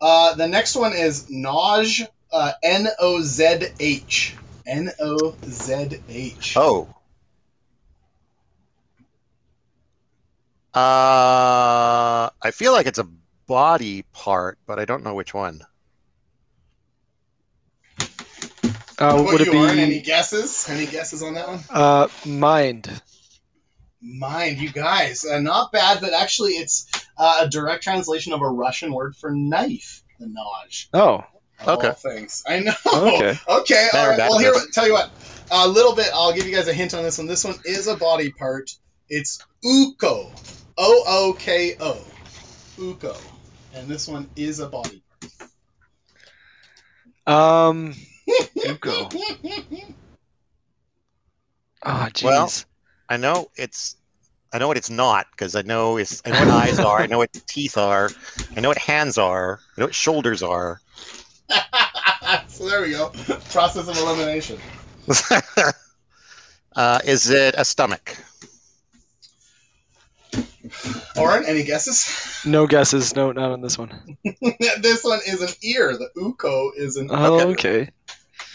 [0.02, 4.36] Uh, the next one is Nozh, uh, N O Z H.
[4.68, 6.58] N O Z H.
[6.58, 6.90] Oh.
[10.74, 13.08] Uh, I feel like it's a
[13.48, 15.62] body part, but I don't know which one.
[18.98, 20.68] Uh, What would it you are, any be guesses?
[20.70, 21.60] Any guesses on that one?
[21.70, 23.02] uh, mind?
[24.02, 25.26] Mind, you guys.
[25.26, 29.32] Uh, not bad, but actually, it's uh, a direct translation of a Russian word for
[29.32, 30.88] knife, the Nozh.
[30.94, 31.24] Oh,
[31.66, 31.88] Okay.
[31.88, 32.44] all things.
[32.48, 32.74] I know.
[32.86, 33.38] Okay.
[33.50, 33.88] Okay.
[33.94, 34.30] All Better right.
[34.30, 34.54] Well, here.
[34.74, 35.10] Tell you what.
[35.52, 36.10] A little bit.
[36.14, 37.28] I'll give you guys a hint on this one.
[37.28, 38.70] This one is a body part.
[39.10, 40.32] It's ooko.
[40.78, 41.98] O O K O.
[42.78, 43.18] Ooko.
[43.74, 45.02] And this one is a body
[47.26, 47.38] part.
[47.68, 47.96] Um,
[48.66, 49.14] Ooko.
[51.84, 52.24] Oh, jeez.
[52.24, 52.52] Well-
[53.08, 53.98] I know it's.
[54.52, 56.22] I know what it's not because I know it's.
[56.26, 57.00] I know what eyes are.
[57.00, 58.10] I know what teeth are.
[58.56, 59.60] I know what hands are.
[59.78, 60.80] I know what shoulders are.
[62.48, 63.10] so there we go.
[63.52, 64.58] Process of elimination.
[66.76, 68.16] uh, is it a stomach?
[71.18, 72.44] Oren, any guesses?
[72.46, 73.16] no guesses.
[73.16, 74.18] No, not on this one.
[74.82, 75.96] this one is an ear.
[75.96, 77.10] The ooko is an.
[77.12, 77.52] Oh, Okay.
[77.52, 77.90] okay.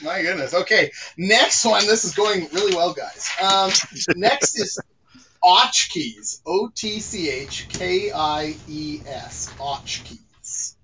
[0.02, 0.54] My goodness.
[0.54, 1.86] Okay, next one.
[1.86, 3.30] This is going really well, guys.
[3.42, 3.70] Um,
[4.16, 4.78] next is
[5.42, 6.40] Otchkies.
[6.46, 9.52] O T C H K I E S.
[9.58, 10.74] Otchkies.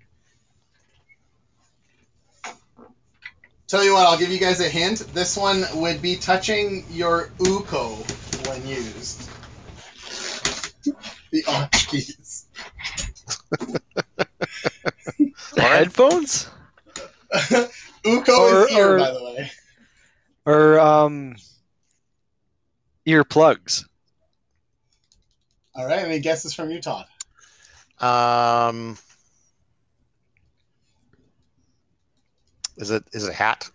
[3.67, 4.99] Tell you what, I'll give you guys a hint.
[5.13, 7.97] This one would be touching your ooko
[8.47, 9.29] when used.
[11.31, 12.45] The Otchkies.
[15.57, 16.49] Headphones
[18.07, 19.51] ooko Or- is ear, or- by the way.
[20.45, 21.35] or um
[23.05, 23.85] earplugs.
[25.75, 27.05] All right, any guesses from you, Todd?
[27.99, 28.97] Um,
[32.77, 33.69] is it is it a hat?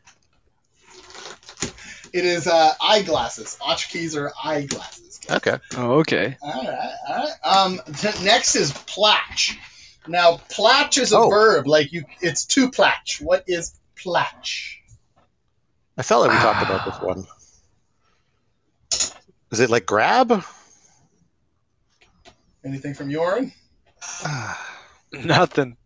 [2.13, 3.57] It is uh, eyeglasses.
[3.61, 5.21] Otchkies are eyeglasses.
[5.31, 5.57] Okay.
[5.77, 6.37] Oh, okay.
[6.43, 7.33] All right, all right.
[7.43, 9.57] Um, t- next is platch.
[10.07, 11.31] Now, platch is a Oh.
[11.31, 11.67] verb.
[11.67, 13.19] Like you, it's to platch.
[13.23, 14.83] What is platch?
[15.97, 16.65] I felt like we talked ah.
[16.65, 17.27] about this one.
[19.51, 20.45] Is it like grab?
[22.65, 23.53] Anything from Yoren?
[25.13, 25.77] Nothing.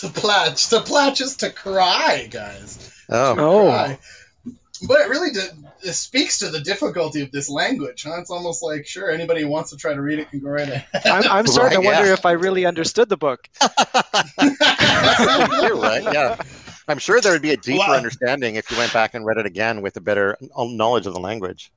[0.00, 0.68] To platch.
[0.70, 2.92] To platch is to cry, guys.
[3.08, 3.98] Oh, Oh, Cry.
[3.98, 4.52] Oh.
[4.88, 8.02] But it really d- it speaks to the difficulty of this language.
[8.02, 8.16] Huh?
[8.18, 10.68] It's almost like sure anybody who wants to try to read it can go right
[10.68, 10.86] ahead.
[11.04, 12.14] I'm, I'm starting Right, to wonder yeah.
[12.14, 13.48] if I really understood the book.
[14.42, 16.02] You're right.
[16.02, 16.36] Yeah,
[16.92, 17.94] I'm sure there would be a deeper Wow.
[17.96, 21.20] understanding if you went back and read it again with a better knowledge of the
[21.20, 21.72] language,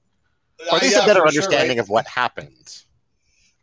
[0.60, 1.84] or Uh, at least yeah, a better for sure, understanding right?
[1.84, 2.84] of what happened.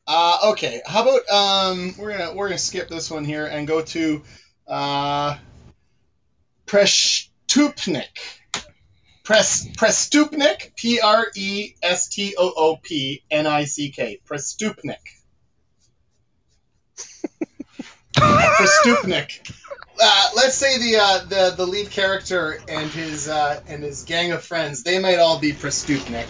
[0.07, 3.83] Uh, okay, how about um, we're gonna we're gonna skip this one here and go
[3.83, 4.23] to
[4.67, 5.37] uh,
[6.67, 8.19] Prestoopnick.
[9.25, 14.19] Pres Prestoopnick, P R E S T O O P N I C K.
[14.27, 14.97] Prestoopnick.
[18.17, 19.53] Prestoopnick.
[20.05, 24.33] Uh, let's say the uh, the the lead character and his uh, and his gang
[24.33, 24.83] of friends.
[24.83, 26.27] They might all be Prestoopnick.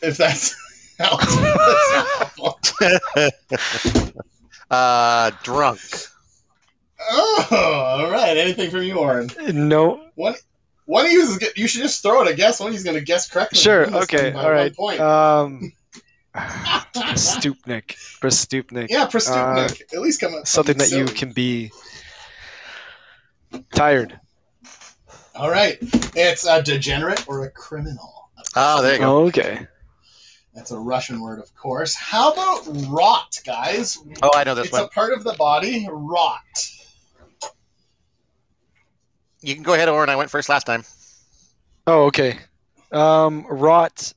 [0.00, 0.54] If that's
[0.98, 2.60] helpful.
[4.70, 5.80] uh, drunk.
[7.10, 8.36] Oh, all right.
[8.36, 9.28] Anything from you, Oren?
[9.48, 10.00] No.
[10.14, 10.36] One
[11.06, 12.60] of you is you should just throw it a guess.
[12.60, 13.58] One of you's going to guess correctly.
[13.58, 14.02] Sure.
[14.02, 14.32] Okay.
[14.32, 14.74] All right.
[14.74, 15.00] Point.
[15.00, 15.72] Um,
[16.36, 17.96] Prestoopnick.
[18.20, 18.86] Prestoopnick.
[18.90, 19.82] yeah, Prestoopnick.
[19.92, 21.72] At least come up Uh, Something that you can be
[23.74, 24.18] tired.
[25.34, 25.76] All right.
[26.14, 28.30] It's a degenerate or a criminal.
[28.56, 29.18] Oh, there you go.
[29.22, 29.66] Oh, okay.
[30.54, 31.94] That's a Russian word, of course.
[31.94, 33.98] How about rot, guys?
[34.22, 34.82] Oh, I know this it's one.
[34.82, 35.86] It's a part of the body.
[35.90, 36.40] Rot.
[39.40, 40.10] You can go ahead, Oren.
[40.10, 40.84] I went first last time.
[41.86, 42.38] Oh, okay.
[42.92, 44.12] Um, rot.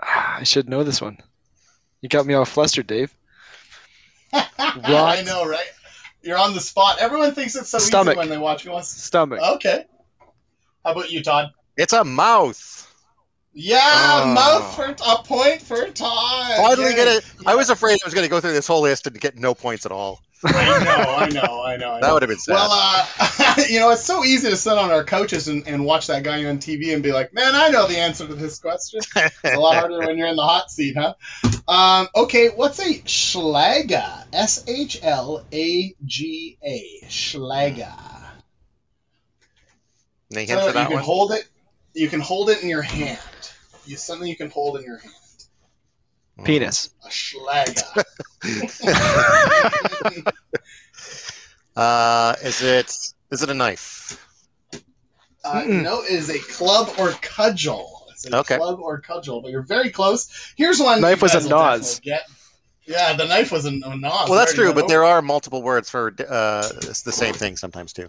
[0.00, 1.18] Ah, I should know this one.
[2.00, 3.14] You got me all flustered, Dave.
[4.32, 5.66] I know, right?
[6.22, 6.98] You're on the spot.
[7.00, 8.12] Everyone thinks it's so Stomach.
[8.12, 8.76] easy when they watch me.
[8.82, 9.40] Stomach.
[9.56, 9.84] Okay.
[10.84, 11.50] How about you, Todd?
[11.76, 12.80] It's a mouth.
[13.52, 14.34] Yeah, Oh.
[14.34, 16.56] mouth for a point for Todd.
[16.56, 16.96] Finally, Yay.
[16.96, 17.24] get it.
[17.46, 19.54] I was afraid I was going to go through this whole list and get no
[19.54, 20.20] points at all.
[20.46, 21.92] I know, I know, I know.
[21.92, 22.54] I That would have been sad.
[22.54, 26.08] Well, uh, you know, it's so easy to sit on our couches and, and watch
[26.08, 29.00] that guy on TV and be like, man, I know the answer to this question.
[29.00, 31.14] It's a lot harder when you're in the hot seat, huh?
[31.66, 34.26] Um, okay, what's a shlaga?
[34.32, 37.06] S H L A G A.
[37.06, 38.14] Shlaga.
[40.32, 41.04] Any So hint for you that can one?
[41.04, 41.48] hold it.
[41.94, 43.18] You can hold it in your hand.
[43.86, 45.14] You something you can hold in your hand.
[46.42, 46.90] Penis.
[47.04, 48.04] A shlaga.
[51.76, 52.86] Uh, is it
[53.32, 54.24] is it a knife?
[55.44, 55.82] Uh, Mm-mm.
[55.82, 58.06] no, it is a club or cudgel.
[58.12, 58.56] It's a Okay.
[58.56, 60.52] club or cudgel, but you're very close.
[60.56, 61.00] Here's one.
[61.00, 61.98] Knife was a guys will Nos.
[61.98, 62.22] definitely Get.
[62.86, 64.28] Yeah, the knife was a, a nos.
[64.28, 64.88] Well, that's true, but go.
[64.88, 68.08] there are multiple words for uh, it's the same thing sometimes too.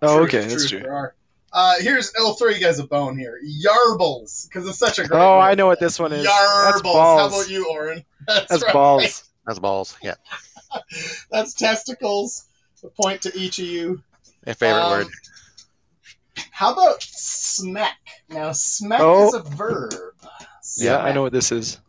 [0.00, 0.80] Oh, True, okay, that's true.
[0.80, 1.14] There are.
[1.52, 3.38] Uh, here's I'll throw you guys a bone here.
[3.44, 5.18] Yarbles, because it's such a great.
[5.18, 5.42] Oh, word.
[5.42, 6.26] I know what this one is.
[6.26, 6.64] Yarbles.
[6.64, 7.34] That's How balls.
[7.34, 8.04] about you, Oren?
[8.26, 8.72] That's, That's right.
[8.72, 9.24] balls.
[9.46, 9.96] That's balls.
[10.02, 10.14] Yeah,
[11.30, 12.46] That's testicles.
[12.84, 14.02] A point to each of you.
[14.46, 15.06] my favorite Um, word.
[16.50, 17.96] How about smack?
[18.28, 19.28] Now, smack Oh.
[19.28, 19.94] is a verb.
[20.76, 21.80] Yeah, I know what this is.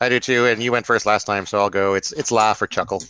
[0.00, 1.94] I do too, and you went first last time, so I'll go.
[1.94, 3.02] It's it's laugh or chuckle.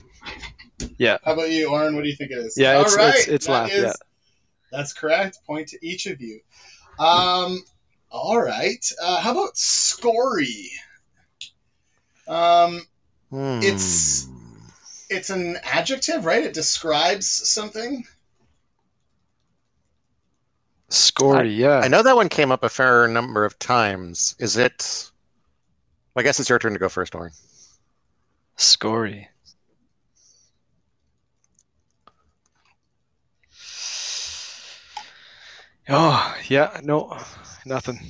[0.99, 1.17] Yeah.
[1.25, 1.95] How about you, Oren?
[1.97, 2.57] What do you think it is?
[2.59, 3.93] Yeah, All it's- right, it's- it's laugh, is- yeah.
[4.75, 5.39] That's correct.
[5.47, 6.41] Point to each of you.
[6.99, 7.63] Um,
[8.11, 8.85] all right.
[9.01, 10.71] Uh, how about scory?
[12.27, 12.83] Um,
[13.31, 13.61] Hmm.
[13.63, 14.27] It's-
[15.11, 16.45] it's an adjective, right?
[16.45, 18.07] It describes something.
[20.89, 21.79] Scory, yeah.
[21.81, 24.35] I know that one came up a fair number of times.
[24.39, 25.11] Is it?
[26.17, 27.33] I guess it's your turn to go first, Oren.
[28.57, 29.29] Scory.
[35.89, 37.17] Oh, yeah, no,
[37.67, 38.01] nothing.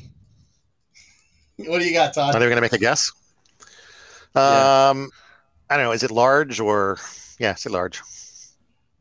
[1.56, 2.30] What do you got, Todd?
[2.30, 2.42] Are Todd?
[2.42, 3.12] they going to make a guess?
[4.34, 4.90] Yeah.
[4.90, 5.10] Um,
[5.70, 5.92] I don't know.
[5.92, 6.98] Is it large or
[7.38, 7.54] yeah?
[7.54, 8.00] Is it large?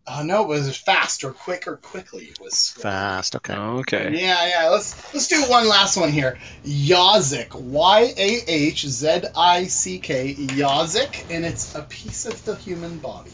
[0.06, 2.72] Oh no, it was fast or quick or quickly It was.
[2.72, 3.36] Fast.
[3.38, 3.54] Okay.
[3.54, 4.12] Okay.
[4.14, 4.70] Yeah, yeah.
[4.70, 6.38] Let's let's do one last one here.
[6.66, 12.56] Yazik, Y A H Z I C K, Yazik, and it's a piece of the
[12.56, 13.32] human body.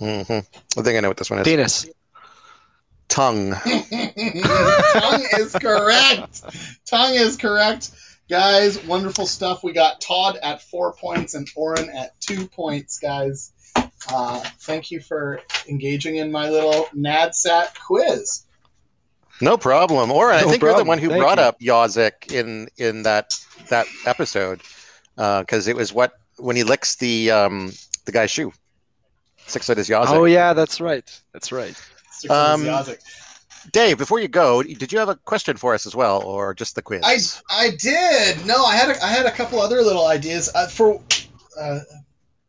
[0.00, 0.78] Mm-hmm.
[0.78, 1.44] I think I know what this one is.
[1.44, 1.86] Penis.
[3.08, 3.50] Tongue.
[3.64, 6.42] Tongue is correct.
[6.86, 7.90] Tongue is correct.
[8.28, 9.62] Guys, wonderful stuff.
[9.62, 13.52] We got Todd at four points and Oren at two points, guys.
[14.08, 18.42] Uh, thank you for engaging in my little NADSAT quiz.
[19.40, 20.10] No problem.
[20.10, 21.44] Or I No think you're the one who Thank brought you.
[21.44, 23.30] up Yazik in in that
[23.68, 24.62] that episode
[25.14, 27.72] because it was what when he licks the um
[28.06, 28.52] the guy's shoe.
[29.46, 30.06] Six foot is Yazik.
[30.08, 31.20] Oh yeah, that's right.
[31.32, 31.76] That's right.
[32.18, 32.66] Six Um,
[33.72, 36.76] Dave, before you go, did you have a question for us as well, or just
[36.76, 37.02] the quiz?
[37.04, 37.18] I,
[37.50, 38.46] I did.
[38.46, 41.02] No, I had a, I had a couple other little ideas uh, for
[41.58, 41.80] uh,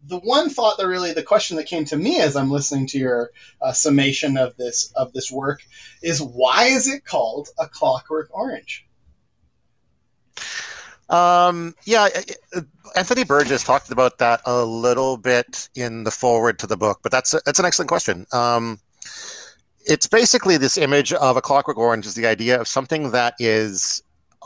[0.06, 3.00] the one thought that really the question that came to me as I'm listening to
[3.00, 5.62] your uh, summation of this of this work
[6.02, 8.86] is why is it called a Clockwork Orange?
[11.10, 12.10] Um, yeah,
[12.56, 12.62] uh,
[12.96, 17.12] Anthony Burgess talked about that a little bit in the foreword to the book, but
[17.12, 18.26] that's that's an excellent question.
[18.32, 18.80] Um,
[19.88, 24.04] it's basically this image of a clockwork orange is the idea of something that is,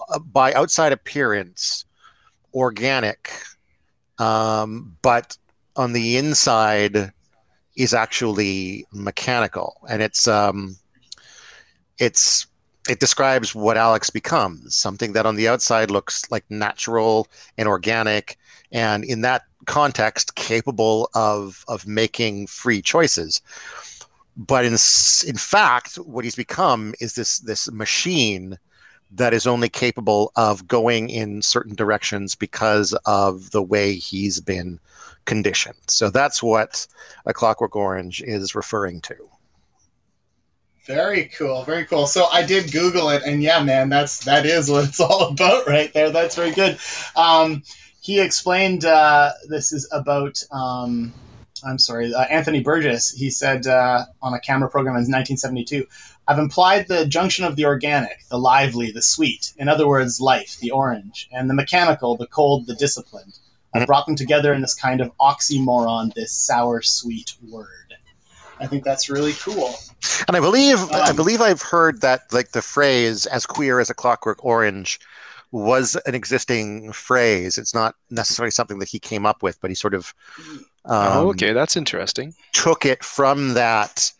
[0.10, 1.86] uh, by outside appearance,
[2.54, 3.32] organic,
[4.20, 5.38] um, but
[5.76, 7.12] on the inside
[7.76, 10.76] is actually mechanical, and it's um,
[11.98, 12.46] it's
[12.90, 17.28] it describes what Alex becomes something that on the outside looks like natural
[17.58, 18.38] and organic,
[18.72, 23.42] and in that context, capable of of making free choices.
[24.38, 28.58] But in in fact, what he's become is this this machine
[29.12, 34.80] that is only capable of going in certain directions because of the way he's been
[35.26, 35.76] conditioned.
[35.88, 36.88] So that's what
[37.26, 39.16] a Clockwork Orange is referring to.
[40.86, 42.08] Very cool, very cool.
[42.08, 45.68] So I did Google it, and yeah, man, that's that is what it's all about
[45.68, 46.10] right there.
[46.10, 46.80] That's very good.
[47.16, 47.64] Um,
[48.02, 50.42] he explained uh, this is about.
[50.52, 51.14] Um,
[51.64, 53.12] I'm sorry, uh, Anthony Burgess.
[53.12, 55.86] He said uh, on a camera program in 1972,
[56.28, 59.54] "I've implied the junction of the organic, the lively, the sweet.
[59.58, 63.34] In other words, life, the orange, and the mechanical, the cold, the disciplined.
[63.74, 67.68] I've brought them together in this kind of oxymoron, this sour sweet word."
[68.60, 69.74] I think that's really cool.
[70.28, 73.90] And I believe I Um, believe I've heard that like the phrase "as queer as
[73.90, 75.00] a clockwork orange"
[75.52, 77.58] was an existing phrase.
[77.58, 80.14] It's not necessarily something that he came up with, but he sort of
[80.86, 82.34] um, oh, okay, that's interesting.
[82.54, 84.12] took it from that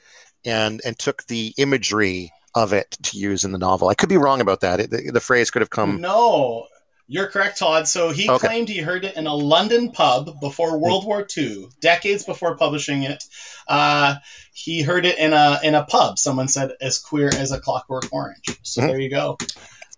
[0.46, 3.88] and and took the imagery of it to use in the novel.
[3.88, 4.80] I could be wrong about that.
[4.80, 6.02] It, the, the phrase could have come.
[6.02, 6.68] No,
[7.08, 7.88] you're correct, Todd.
[7.88, 8.48] So he Okay.
[8.48, 13.04] claimed he heard it in a London pub before World War II, decades before publishing
[13.04, 13.24] it.
[13.68, 14.16] Uh,
[14.54, 16.20] he heard it in a in a pub.
[16.20, 18.88] Someone said, "As queer as a Clockwork Orange." So Mhm.
[18.88, 19.38] there you go.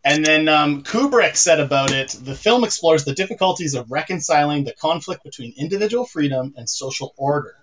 [0.05, 4.73] And then um, Kubrick said about it: the film explores the difficulties of reconciling the
[4.73, 7.55] conflict between individual freedom and social order.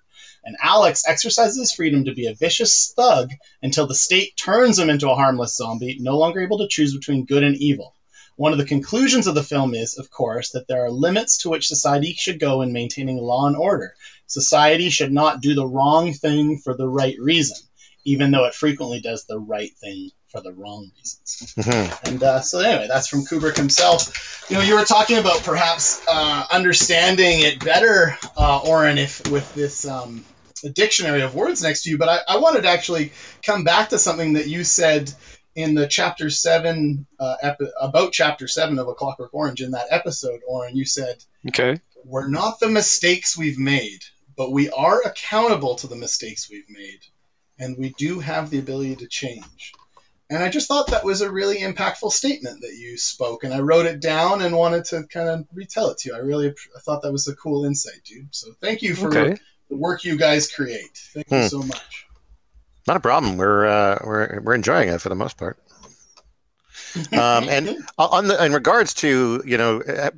[0.42, 4.88] And Alex exercises his freedom to be a vicious thug until the state turns him
[4.88, 7.94] into a harmless zombie, no longer able to choose between good and evil.
[8.36, 11.50] One of the conclusions of the film is, of course, that there are limits to
[11.50, 13.94] which society should go in maintaining law and order.
[14.26, 17.58] Society should not do the wrong thing for the right reason,
[18.06, 21.54] even though it frequently does the right thing for the wrong reasons.
[21.56, 22.08] Mhm.
[22.08, 24.46] And uh, so, anyway, that's from Kubrick himself.
[24.48, 29.52] You know, you were talking about perhaps uh, understanding it better, uh, Oren, if with
[29.54, 30.24] this um,
[30.74, 31.98] dictionary of words next to you.
[31.98, 33.12] But I, I wanted to actually
[33.44, 35.12] come back to something that you said
[35.56, 39.60] in the chapter seven uh, epi- about chapter seven of A Clockwork Orange.
[39.62, 41.80] In that episode, Oren, you said, Okay.
[42.04, 44.00] "We're not the mistakes we've made,
[44.36, 47.00] but we are accountable to the mistakes we've made,
[47.58, 49.72] and we do have the ability to change."
[50.30, 53.58] And I just thought that was a really impactful statement that you spoke, and I
[53.60, 56.14] wrote it down and wanted to kind of retell it to you.
[56.14, 58.28] I really I thought that was a cool insight, dude.
[58.32, 59.36] So thank you for Okay.
[59.68, 60.96] the work you guys create.
[61.12, 61.36] Thank Hmm.
[61.36, 62.06] you so much.
[62.86, 63.36] Not a problem.
[63.36, 65.58] We're uh, we're we're enjoying it for the most part.
[67.12, 67.68] Um, and
[67.98, 70.10] on the in regards to you know uh,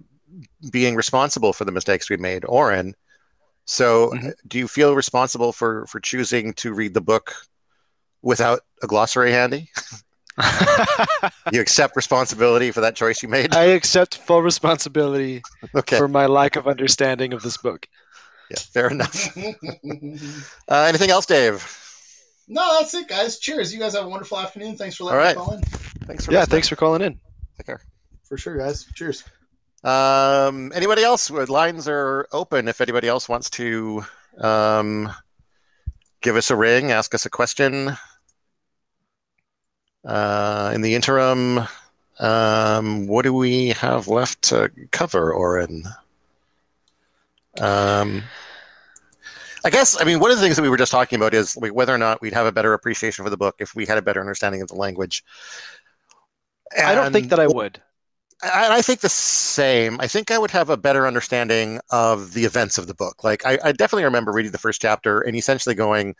[0.70, 2.94] being responsible for the mistakes we made, Oren.
[3.64, 4.32] So, Mhm.
[4.48, 7.34] do you feel responsible for for choosing to read the book
[8.22, 9.70] without a glossary handy?
[11.52, 13.54] You accept responsibility for that choice you made.
[13.54, 15.42] I accept full responsibility
[15.74, 17.86] Okay, for my lack of understanding of this book.
[18.50, 19.36] yeah, fair enough.
[20.68, 21.62] Uh, anything else, Dave?
[22.48, 23.38] no, that's it, guys.
[23.38, 23.72] Cheers.
[23.74, 24.76] You guys have a wonderful afternoon.
[24.76, 25.62] Thanks for letting All me call in.
[26.06, 26.52] Thanks for Yeah, listening.
[26.52, 27.20] thanks for calling in.
[27.58, 27.80] Take care.
[28.24, 28.86] For sure, guys.
[28.94, 29.24] Cheers.
[29.84, 31.30] Um, anybody else?
[31.30, 32.68] Lines are open.
[32.68, 34.04] If anybody else wants to
[34.38, 35.12] um,
[36.22, 37.96] give us a ring, ask us a question.
[40.04, 41.60] Uh, in the interim,
[42.18, 45.84] um, what do we have left to cover, Oren?
[47.60, 48.22] Um,
[49.64, 51.56] I guess, I mean, one of the things that we were just talking about is
[51.56, 53.98] like, whether or not we'd have a better appreciation for the book if we had
[53.98, 55.24] a better understanding of the language.
[56.76, 57.80] I don't think that I would.
[58.42, 60.00] I, I think the same.
[60.00, 63.22] I think I would have a better understanding of the events of the book.
[63.22, 66.14] Like, I, I definitely remember reading the first chapter and essentially going,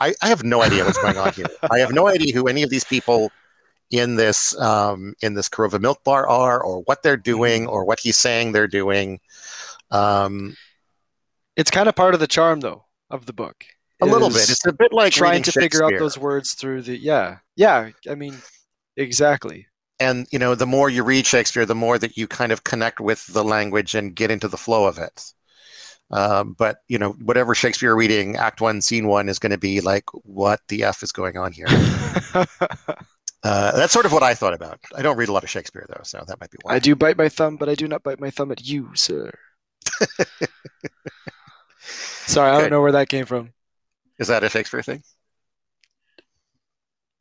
[0.00, 1.46] I, I have no idea what's going on here.
[1.70, 3.30] I have no idea who any of these people
[3.90, 8.00] in this um, in this Korova Milk Bar are, or what they're doing, or what
[8.00, 9.20] he's saying they're doing.
[9.90, 10.56] Um,
[11.56, 13.64] It's kind of part of the charm, though, of the book.
[14.00, 14.50] a little bit.
[14.50, 17.90] It's a bit like trying to figure out those words through the yeah, yeah.
[18.08, 18.36] I mean,
[18.96, 19.66] exactly.
[20.00, 23.00] And you know the more you read shakespeare the more that you kind of connect
[23.00, 25.32] with the language and get into the flow of it
[26.10, 29.80] um, but you know whatever shakespeare reading act one scene one is going to be
[29.80, 31.66] like what the f is going on here
[32.34, 32.46] uh,
[33.76, 36.02] that's sort of what i thought about i don't read a lot of shakespeare though
[36.02, 38.20] so that might be why I do bite my thumb, but I do not bite
[38.20, 39.30] my thumb at you, sir.
[41.80, 43.52] Sorry, I don't know where that came from.
[44.18, 45.02] is that a shakespeare thing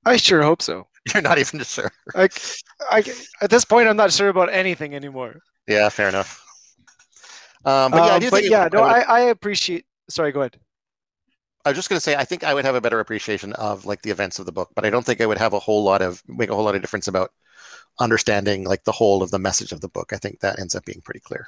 [0.06, 0.88] I sure hope so.
[1.14, 2.30] you're not even sure I,
[2.90, 3.04] I,
[3.42, 5.42] at this point, I'm not sure about anything anymore.
[5.68, 6.44] yeah fair enough
[7.66, 9.86] um, but yeah i Um, do but think yeah, I no, would- I, I appreciate.
[10.10, 10.60] Sorry, go ahead.
[11.66, 13.86] I was just going to say, I think I would have a better appreciation of
[13.86, 15.84] like the events of the book, but I don't think I would have a whole
[15.84, 17.32] lot of make a whole lot of difference about
[18.00, 20.14] understanding like the whole of the message of the book.
[20.14, 21.48] I think that ends up being pretty clear.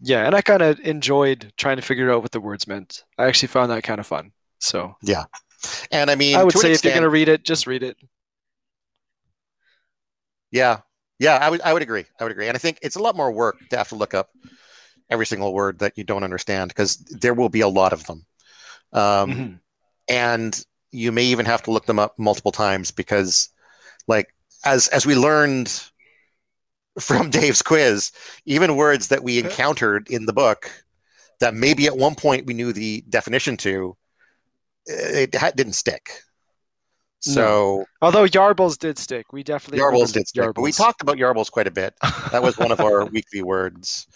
[0.00, 3.04] Yeah, and I kind of enjoyed trying to figure out what the words meant.
[3.18, 4.32] I actually found that kind of fun.
[4.60, 5.24] So yeah,
[5.90, 7.96] And I mean, I would say if you're going to read it, just read it.
[10.50, 10.78] Yeah,
[11.18, 12.04] yeah, I would, I would agree.
[12.20, 12.48] I would agree.
[12.48, 14.30] And I think it's a lot more work to have to look up
[15.10, 18.26] every single word that you don't understand because there will be a lot of them.
[18.92, 19.60] Um, Mhm.
[20.08, 23.50] and you may even have to look them up multiple times because
[24.08, 24.34] like
[24.64, 25.72] as as we learned
[27.00, 28.12] from Dave's quiz
[28.44, 30.70] even words that we encountered in the book
[31.40, 33.96] that maybe at one point we knew the definition to
[34.86, 36.10] it ha- didn't stick
[37.34, 41.50] so Although Yarbles did stick, we definitely yarbles did stick but we talked about yarbles
[41.50, 41.94] quite a bit
[42.30, 44.06] that was one of our weekly words.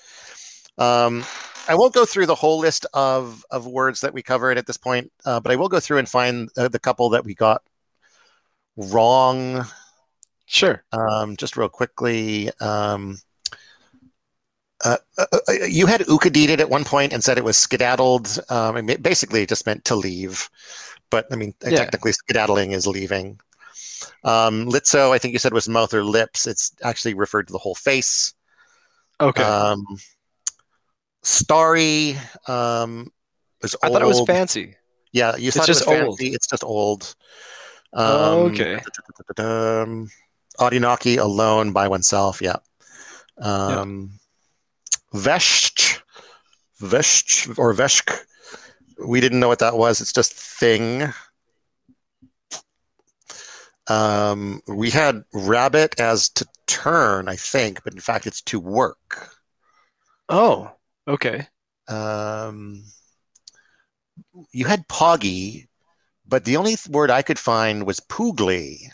[0.79, 1.25] Um,
[1.69, 4.77] I won't go through the whole list of, of words that we covered at this
[4.77, 7.63] point, uh, but I will go through and find uh, the couple that we got
[8.77, 9.65] wrong.
[10.47, 10.83] Sure.
[10.93, 13.19] Um, just real quickly, um,
[14.85, 18.39] uh, uh, uh, you had ukadited at one point and said it was skedaddled.
[18.49, 20.49] Um, and it basically, it just meant to leave,
[21.11, 21.71] but I mean, Yeah.
[21.77, 23.41] technically, skedaddling is leaving.
[24.25, 26.47] Um, litso, I think you said was mouth or lips.
[26.47, 28.33] It's actually referred to the whole face.
[29.21, 29.43] Okay.
[29.43, 29.85] Um,
[31.23, 32.17] Starry
[32.49, 33.13] um,
[33.63, 33.93] was I old.
[33.95, 34.77] thought it was fancy.
[35.13, 36.07] Yeah, you It's thought just it was fancy.
[36.07, 36.35] old.
[36.35, 37.15] It's just old.
[37.93, 38.81] Oh, Um, okay.
[39.37, 40.09] Um,
[40.59, 42.41] Audinaki alone by oneself.
[42.41, 42.57] Yeah.
[43.39, 44.13] Um,
[45.15, 46.01] Vesht,
[46.81, 48.17] Vesht or Veshk.
[49.05, 50.01] We didn't know what that was.
[50.01, 51.13] It's just thing.
[53.89, 59.31] Um, we had rabbit as to turn, I think, but in fact it's to work.
[60.29, 60.77] Oh,
[61.07, 61.49] okay.
[61.89, 62.85] Um,
[64.53, 65.67] you had poggy,
[66.27, 68.91] but the only th- word I could find was poogly.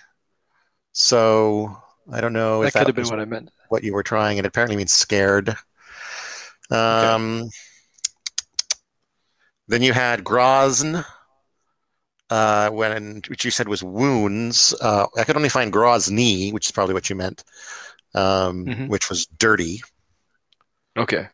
[0.92, 1.76] So
[2.11, 3.50] I don't know That if could that have been what I meant.
[3.68, 4.38] what you were trying.
[4.38, 5.54] It apparently means scared.
[6.70, 7.50] Um,
[9.69, 11.05] Then you had Grozn,
[12.31, 14.75] uh, when which you said was wounds.
[14.81, 17.45] Uh, I could only find Grozny, which is probably what you meant,
[18.14, 18.89] um, Mhm.
[18.89, 19.83] which was dirty.
[20.97, 21.29] Okay.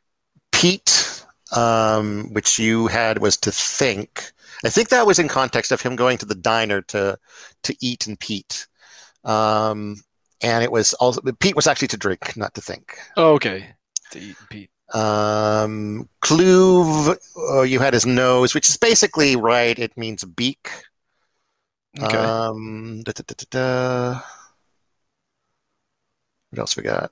[0.51, 4.33] Peet, um, which you had was to think.
[4.65, 7.19] I think that was in context of him going to the diner to
[7.65, 8.67] to eat and peet.
[9.25, 10.03] Um,
[10.41, 12.97] and it was also peet was actually to drink, not to think.
[13.17, 13.75] Oh, okay.
[14.13, 14.71] To eat and peet.
[14.93, 19.79] Um, oh, you had his nose, which is basically right.
[19.79, 20.71] It means beak.
[22.01, 22.17] Okay.
[22.17, 24.21] Um, da, da, da, da, da.
[26.51, 27.11] What else we got?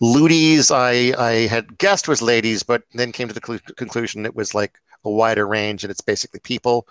[0.00, 4.34] Ludes, I, I had guessed was ladies, but then came to the clu- conclusion it
[4.34, 6.86] was like a wider range and it's basically people.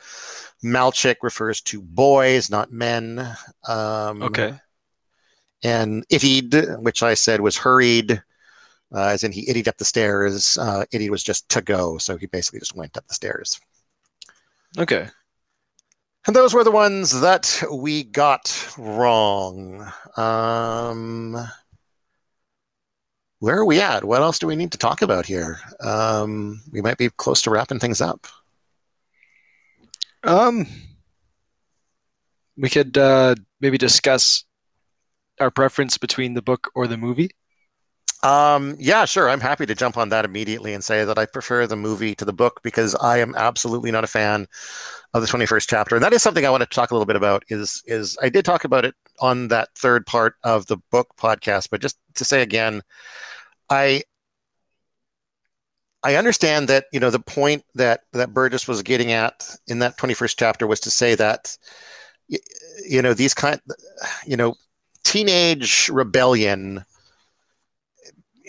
[0.64, 3.36] Malchik refers to boys, not men.
[3.68, 4.54] Um, okay.
[5.64, 8.22] And Ittied, which I said was hurried,
[8.94, 10.58] uh, as in he ittied up the stairs.
[10.58, 13.60] Uh, was just to go, so he basically just went up the stairs.
[14.78, 15.08] Okay.
[16.28, 19.92] And those were the ones that we got wrong.
[20.18, 21.36] Um,
[23.40, 24.04] where are we at?
[24.04, 25.60] What else do we need to talk about here?
[25.80, 28.28] Um, we might be close to wrapping things up.
[30.24, 30.68] Um,
[32.56, 34.44] we could uh, maybe discuss
[35.40, 37.32] our preference between the book or the movie.
[38.24, 39.30] Um, yeah, sure.
[39.30, 42.26] I'm happy to jump on that immediately and say that I prefer the movie to
[42.26, 44.48] the book because I am absolutely not a fan
[45.14, 45.96] of the 21st chapter.
[45.96, 48.30] And that is something I want to talk a little bit about is is I
[48.30, 52.26] did talk about it on that third part of the book podcast, but just to
[52.26, 52.82] say again,
[53.70, 54.04] I
[56.04, 59.98] I understand that, you know, the point that that Burgess was getting at in that
[59.98, 61.58] 21st chapter was to say that
[62.88, 63.60] you know, these kind
[64.26, 64.56] you know,
[65.04, 66.86] teenage rebellion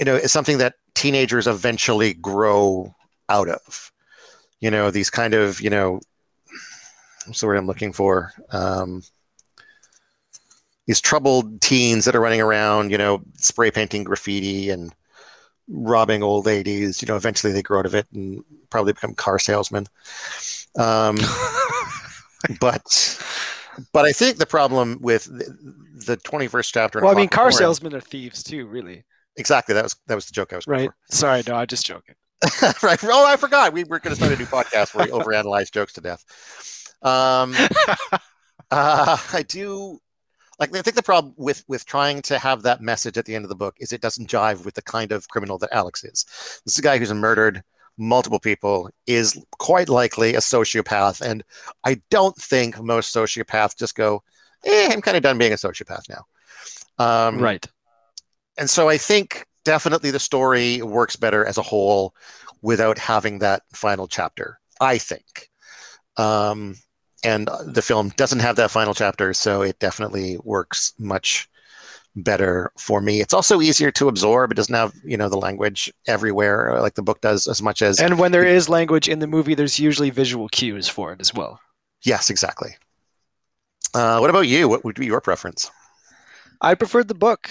[0.03, 2.92] you know, is something that teenagers eventually grow
[3.28, 3.92] out of.
[4.59, 6.00] You know, these kind of, you know,
[7.24, 8.32] what's the word I'm looking for?
[8.50, 9.05] Um,
[10.88, 14.92] these troubled teens that are running around, you know, spray painting graffiti and
[15.68, 17.00] robbing old ladies.
[17.00, 19.86] You know, eventually they grow out of it and probably become car salesmen.
[20.76, 21.16] Um,
[22.61, 23.22] but
[23.92, 25.57] but I think the problem with the,
[26.07, 27.00] the 21st chapter.
[27.00, 29.05] Well, I mean, car salesmen are thieves too, really.
[29.37, 29.74] Exactly.
[29.74, 30.91] That was that was the joke I was right.
[30.91, 30.97] For.
[31.16, 32.14] Sorry, no, I'm just joking.
[32.83, 32.99] right.
[33.05, 33.72] Oh, I forgot.
[33.72, 36.24] We were going to start a new podcast where we overanalyze jokes to death.
[37.03, 37.55] Um,
[38.70, 40.01] uh, I do
[40.59, 40.74] like.
[40.76, 43.49] I think the problem with with trying to have that message at the end of
[43.49, 46.24] the book is it doesn't jive with the kind of criminal that Alex is.
[46.64, 47.62] This is a guy who's murdered
[47.99, 51.45] multiple people, is quite likely a sociopath, and
[51.85, 54.22] I don't think most sociopaths just go,
[54.64, 56.24] "Eh, I'm kind of done being a sociopath now."
[56.99, 57.66] Um, right
[58.59, 62.14] and so I think definitely the story works better as a whole
[62.62, 64.59] without having that final chapter.
[64.80, 65.48] I think,
[66.16, 66.76] um,
[67.24, 71.48] and the film doesn't have that final chapter, so it definitely works much
[72.16, 73.20] better for me.
[73.20, 74.50] It's also easier to absorb.
[74.50, 78.00] It doesn't have you know the language everywhere like the book does as much as.
[78.00, 81.32] And when there is language in the movie, there's usually visual cues for it as
[81.32, 81.61] well.
[82.05, 82.76] Yes, exactly.
[83.94, 84.68] Uh, what about you?
[84.68, 85.70] What would be your preference?
[86.61, 87.50] I preferred the book.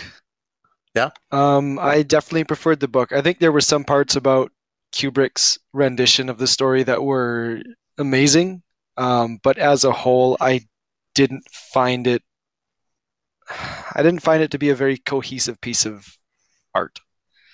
[0.95, 1.09] Yeah.
[1.31, 3.11] Um, I definitely preferred the book.
[3.11, 4.51] I think there were some parts about
[4.91, 7.61] Kubrick's rendition of the story that were
[7.97, 8.61] amazing,
[8.97, 10.67] um, but as a whole, I
[11.15, 12.23] didn't find it.
[13.95, 16.17] I didn't find it to be a very cohesive piece of
[16.75, 16.99] art.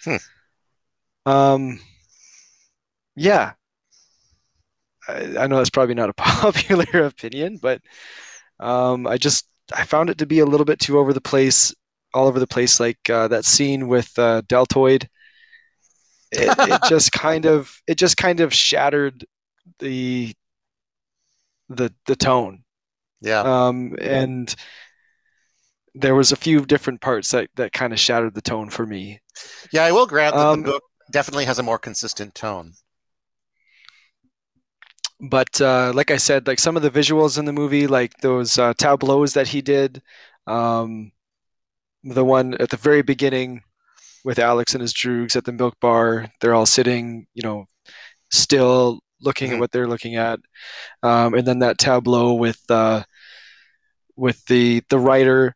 [0.04, 0.16] Hmm.
[1.26, 1.80] Um,
[3.16, 3.54] yeah,
[5.08, 7.82] I, I know that's probably not a popular opinion, but
[8.60, 11.74] um, I just I found it to be a little bit too over the place
[12.14, 15.10] all over the place, like uh, that scene with uh, Deltoid.
[16.32, 19.26] It, it just kind of it just kind of shattered
[19.80, 20.34] the
[21.70, 22.64] the the tone.
[23.22, 23.42] Yeah.
[23.42, 24.54] Um, and
[25.96, 29.20] there was a few different parts that that kind of shattered the tone for me.
[29.72, 32.74] Yeah, I will grant that um, the book definitely has a more consistent tone.
[35.20, 38.60] But uh, like I said, like some of the visuals in the movie, like those
[38.60, 40.02] uh, tableaus that he did,
[40.46, 41.12] um,
[42.14, 43.62] the one at the very beginning
[44.24, 46.28] with Alex and his droogs at the milk bar.
[46.42, 47.66] They're all sitting, you know,
[48.32, 49.56] still looking mm-hmm.
[49.56, 50.40] at what they're looking at,
[51.04, 53.04] um, and then that tableau with uh,
[54.16, 55.56] with the the writer,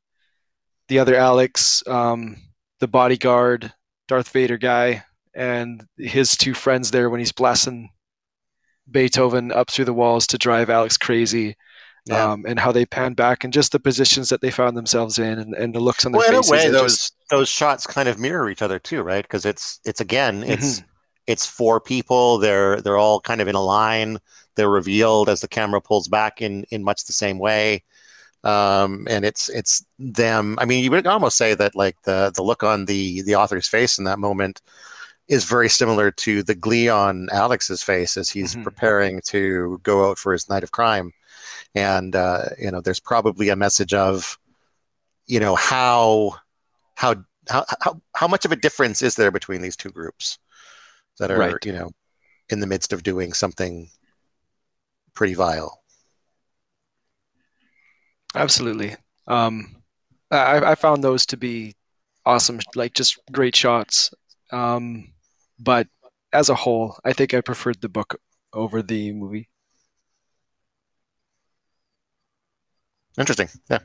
[0.87, 2.37] the other Alex, um,
[2.79, 3.73] the bodyguard,
[4.07, 7.89] Darth Vader guy, and his two friends there when he's blasting
[8.89, 11.55] Beethoven up through the walls to drive Alex crazy
[12.05, 12.31] yeah.
[12.31, 15.39] um, and how they pan back and just the positions that they found themselves in
[15.39, 16.51] and, and the looks on their well, faces.
[16.51, 17.15] in a way, those just...
[17.29, 19.23] those shots kind of mirror each other too, right?
[19.23, 20.87] Because it's it's again it's mm-hmm.
[21.27, 22.37] it's four people.
[22.37, 24.17] They're they're all kind of in a line.
[24.55, 27.83] They're revealed as the camera pulls back in in much the same way.
[28.43, 30.57] Um, and it's it's them.
[30.59, 33.67] I mean, you would almost say that like the the look on the the author's
[33.67, 34.61] face in that moment
[35.27, 38.63] is very similar to the glee on Alex's face as he's mm-hmm.
[38.63, 41.13] preparing to go out for his night of crime
[41.75, 44.37] and uh, you know there's probably a message of
[45.27, 46.35] you know how
[46.95, 47.15] how
[47.49, 50.39] how how how much of a difference is there between these two groups
[51.19, 51.65] that are Right.
[51.65, 51.91] you know
[52.49, 53.89] in the midst of doing something
[55.13, 55.81] pretty vile.
[58.35, 58.95] Absolutely.
[59.27, 59.83] Um,
[60.31, 61.75] I, I found those to be
[62.25, 64.13] awesome, like just great shots.
[64.51, 65.13] Um,
[65.59, 65.87] but
[66.33, 68.19] as a whole, I think I preferred the book
[68.53, 69.49] over the movie.
[73.17, 73.49] Interesting.
[73.69, 73.79] Yeah.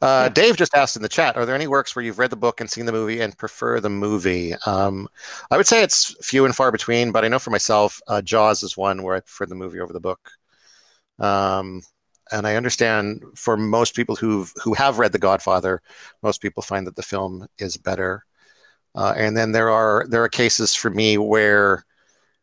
[0.00, 2.36] Uh, Dave just asked in the chat: Are there any works where you've read the
[2.36, 4.54] book and seen the movie and prefer the movie?
[4.66, 5.06] Um,
[5.50, 8.62] I would say it's few and far between, but I know for myself, uh, Jaws
[8.62, 10.30] is one where I prefer the movie over the book.
[11.18, 11.82] Um,
[12.32, 15.82] and I understand for most people who've who have read The Godfather,
[16.22, 18.24] most people find that the film is better.
[18.94, 21.84] Uh, and then there are there are cases for me where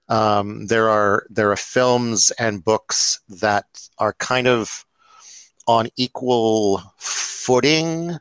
[0.10, 3.66] um, there are there are films and books that
[4.00, 4.86] are kind of
[5.68, 8.18] on equal footing.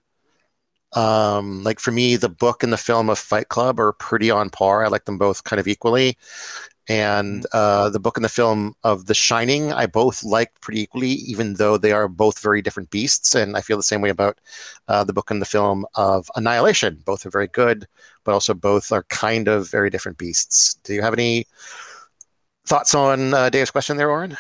[0.92, 4.50] Um, like for me, the book and the film of Fight Club are pretty on
[4.50, 4.84] par.
[4.84, 6.16] I like them both kind of equally.
[6.88, 11.10] And uh, the book and the film of The Shining, I both like pretty equally,
[11.10, 13.34] even though they are both very different beasts.
[13.34, 14.38] And I feel the same way about
[14.86, 17.02] uh, the book and the film of Annihilation.
[17.04, 17.86] Both are very good,
[18.24, 20.74] but also both are kind of very different beasts.
[20.84, 21.46] Do you have any
[22.66, 24.36] thoughts on uh, Dave's question there, Oren?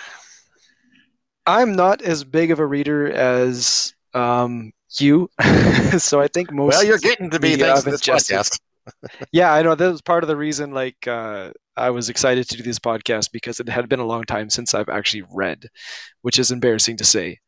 [1.46, 5.30] I'm not as big of a reader as um, you,
[5.98, 6.74] so I think most.
[6.74, 8.58] Well, you're getting to be thanks to this podcast.
[9.32, 10.70] Yeah, I know that was part of the reason.
[10.70, 14.22] Like, uh, I was excited to do this podcast because it had been a long
[14.22, 15.66] time since I've actually read,
[16.22, 17.40] which is embarrassing to say.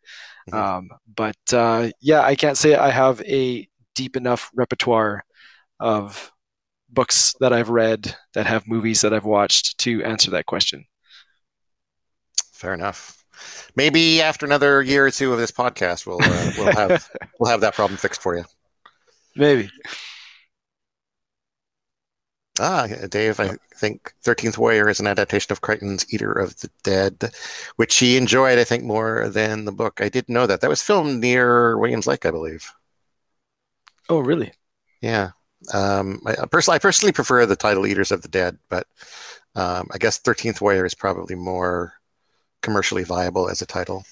[0.50, 0.54] Mhm.
[0.54, 5.24] Um, but uh, yeah, I can't say I have a deep enough repertoire
[5.78, 6.32] of
[6.88, 10.84] books that I've read that have movies that I've watched to answer that question.
[12.52, 13.24] Fair enough.
[13.76, 17.60] Maybe after another year or two of this podcast, we'll uh, we'll have we'll have
[17.60, 18.44] that problem fixed for you.
[19.36, 19.70] Maybe.
[22.60, 27.30] Ah, Dave, I think Thirteenth Warrior is an adaptation of Crichton's Eater of the Dead,
[27.76, 30.00] which he enjoyed, I think, more than the book.
[30.00, 30.60] I didn't know that.
[30.60, 32.68] That was filmed near Williams Lake, I believe.
[34.08, 34.52] Oh, really?
[35.00, 35.30] Yeah.
[35.72, 38.86] Um, I, I personally, I personally prefer the title Eaters of the Dead, but
[39.54, 41.92] um, I guess Thirteenth Warrior is probably more
[42.62, 44.04] commercially viable as a title.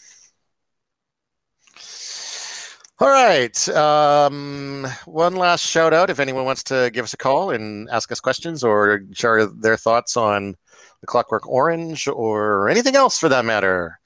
[2.99, 3.69] All right.
[3.69, 8.11] Um, one last shout out if anyone wants to give us a call and ask
[8.11, 10.57] us questions or share their thoughts on
[11.03, 14.01] the Clockwork Orange or anything else for that matter.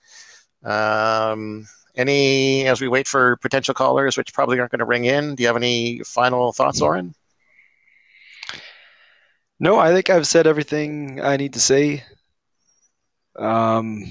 [0.64, 5.36] Um, any, as we wait for potential callers, which probably aren't going to ring in,
[5.36, 7.14] do you have any final thoughts, Oren?
[9.60, 12.02] No, I think I've said everything I need to say.
[13.36, 14.04] Um,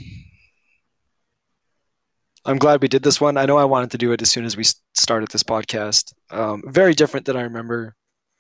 [2.46, 3.38] I'm glad we did this one.
[3.38, 4.64] I know I wanted to do it as soon as we
[4.94, 6.14] started this podcast.
[6.32, 7.96] Um, very different than I remember.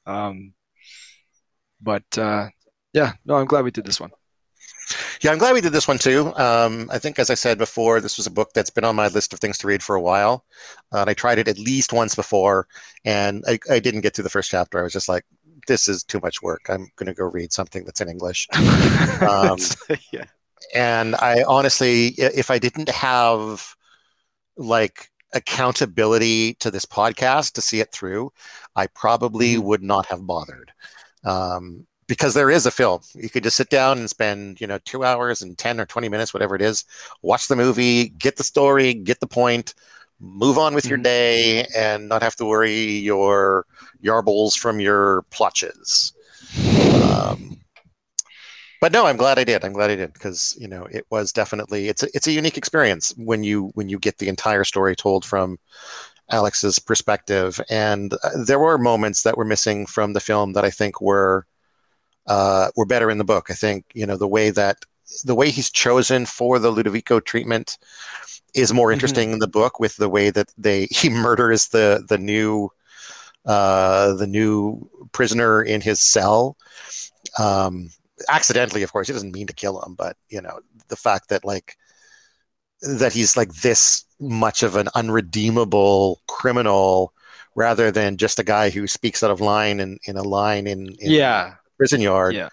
[0.05, 0.53] Um,
[1.81, 2.47] but uh,
[2.93, 4.11] yeah, no, I'm glad we did this one.
[5.21, 6.33] Yeah, I'm glad we did this one too.
[6.35, 9.07] Um, I think, as I said before, this was a book that's been on my
[9.09, 10.45] list of things to read for a while.
[10.91, 12.67] Uh, and I tried it at least once before,
[13.05, 14.79] and I, I didn't get to the first chapter.
[14.79, 15.25] I was just like,
[15.67, 16.65] this is too much work.
[16.69, 18.47] I'm going to go read something that's in English.
[19.21, 19.57] Um,
[20.13, 20.23] yeah.
[20.73, 23.75] And I honestly, if I didn't have
[24.57, 28.31] like accountability to this podcast to see it through,
[28.75, 29.63] I probably Mhm.
[29.63, 30.71] would not have bothered.
[31.23, 33.01] Um, because there is a film.
[33.13, 36.09] You could just sit down and spend, you know, two hours and 10 or 20
[36.09, 36.83] minutes, whatever it is,
[37.21, 39.75] watch the movie, get the story, get the point,
[40.19, 41.03] move on with your Mhm.
[41.03, 43.67] day, and not have to worry your
[44.03, 46.13] yarbles from your plotches.
[47.03, 47.59] Um,
[48.81, 49.63] but no, I'm glad I did.
[49.65, 52.57] I'm glad I did because you know it was definitely it's a, it's a unique
[52.57, 55.57] experience when you when you get the entire story told from
[56.31, 60.69] Alex's perspective, and uh, there were moments that were missing from the film that I
[60.71, 61.45] think were
[62.27, 63.47] uh, were better in the book.
[63.49, 64.77] I think you know the way that
[65.23, 67.77] the way he's chosen for the Ludovico treatment
[68.55, 68.93] is more Mhm.
[68.93, 72.69] interesting in the book with the way that they he murders the the new
[73.45, 76.57] uh, the new prisoner in his cell.
[77.39, 77.89] Um,
[78.29, 80.59] accidentally, of course, he doesn't mean to kill him, but you know
[80.89, 81.77] the fact that like
[82.81, 87.13] that he's like this much of an unredeemable criminal
[87.55, 90.87] rather than just a guy who speaks out of line in, in a line in,
[90.99, 91.55] in Yeah.
[91.77, 92.49] prison yard Yeah.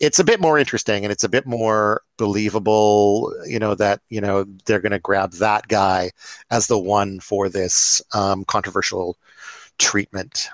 [0.00, 4.20] it's a bit more interesting and it's a bit more believable you know that you
[4.20, 6.10] know they're going to grab that guy
[6.50, 9.18] as the one for this um, controversial
[9.78, 10.48] treatment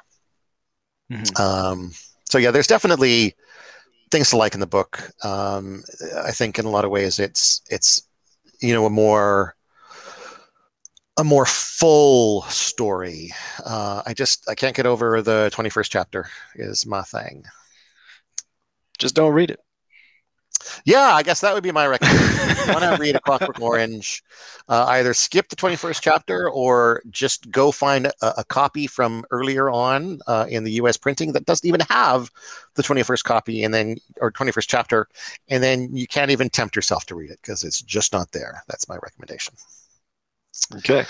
[1.10, 1.40] Mhm.
[1.40, 1.92] um,
[2.24, 3.34] so yeah there's definitely
[4.10, 5.10] things to like in the book.
[5.24, 5.82] Um,
[6.24, 8.08] i think in a lot of ways it's it's
[8.60, 9.54] you know a more
[11.18, 13.32] a more full story.
[13.64, 17.44] Uh, i just i can't get over the 21st chapter is my thing.
[18.98, 19.60] Just don't read it.
[20.84, 22.74] Yeah, I guess that would be my recommendation.
[22.74, 24.22] Want to read A Clockwork Orange?
[24.68, 29.70] Uh, either skip the 21st chapter or just go find a, a copy from earlier
[29.70, 30.96] on uh, in the U.S.
[30.96, 32.30] printing that doesn't even have
[32.74, 35.08] the 21st copy, and then or 21st chapter,
[35.48, 38.62] and then you can't even tempt yourself to read it because it's just not there.
[38.68, 39.54] That's my recommendation.
[40.76, 41.04] Okay.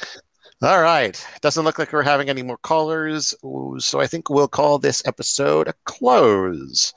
[0.61, 1.25] All right.
[1.41, 3.33] Doesn't look like we're having any more callers.
[3.79, 6.93] So I think we'll call this episode a close.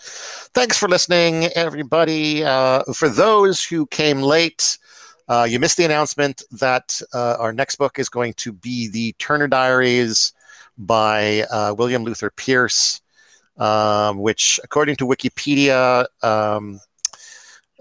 [0.55, 2.43] Thanks for listening, everybody.
[2.43, 4.79] Uh, for those who came late,
[5.27, 9.13] uh, you missed the announcement that uh, our next book is going to be The
[9.19, 10.33] Turner Diaries
[10.79, 12.99] by uh, William Luther Pierce,
[13.57, 16.79] um, which, according to Wikipedia, um,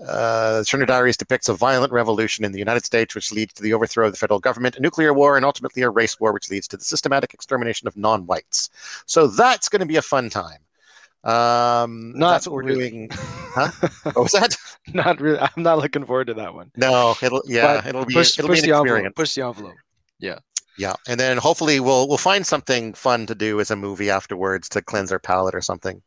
[0.07, 3.73] uh, Turner Diaries depicts a violent revolution in the United States, which leads to the
[3.75, 6.67] overthrow of the federal government, a nuclear war, and ultimately a race war, which leads
[6.69, 8.71] to the systematic extermination of non-whites.
[9.07, 10.61] So that's going to be a fun time.
[11.23, 12.91] Um, Not that's what we're really.
[12.91, 13.11] doing.
[13.53, 13.71] Huh?
[14.05, 14.57] what was that?
[14.95, 15.41] Not really.
[15.41, 16.71] I'm not looking forward to that one.
[16.77, 18.87] No, it'll yeah, But it'll be push, it'll push be the an envelope.
[18.87, 19.15] experience.
[19.17, 19.75] Push the envelope.
[20.21, 20.39] Yeah,
[20.79, 24.69] Yeah, and then hopefully we'll we'll find something fun to do as a movie afterwards
[24.71, 26.01] to cleanse our palate or something.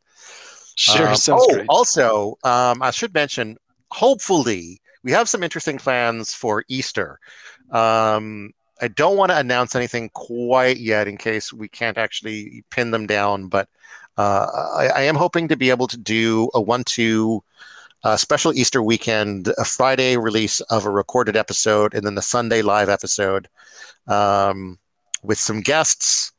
[0.76, 1.66] Sure, Um, sounds oh, great.
[1.68, 3.58] Also, um, I should mention,
[3.94, 7.20] hopefully, we have some interesting plans for Easter.
[7.70, 8.50] Um,
[8.82, 13.06] I don't want to announce anything quite yet in case we can't actually pin them
[13.06, 13.68] down, but
[14.18, 17.42] uh, I, I am hoping to be able to do a one-two
[18.02, 22.62] uh, special Easter weekend, a Friday release of a recorded episode, and then the Sunday
[22.62, 23.48] live episode
[24.08, 24.76] um,
[25.22, 26.32] with some guests.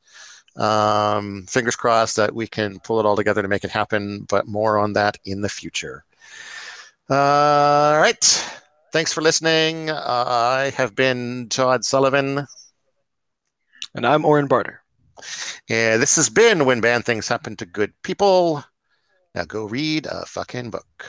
[0.57, 4.45] Um, fingers crossed that we can pull it all together to make it happen, but
[4.45, 6.03] more on that in the future.
[7.09, 8.23] All right.
[8.91, 9.89] Thanks for listening.
[9.89, 12.47] Uh, I have been Todd Sullivan.
[13.93, 14.81] And I'm Oren Barter.
[15.69, 18.63] Yeah, this has been When Bad Things Happen to Good People.
[19.35, 21.05] Now go read a fucking book.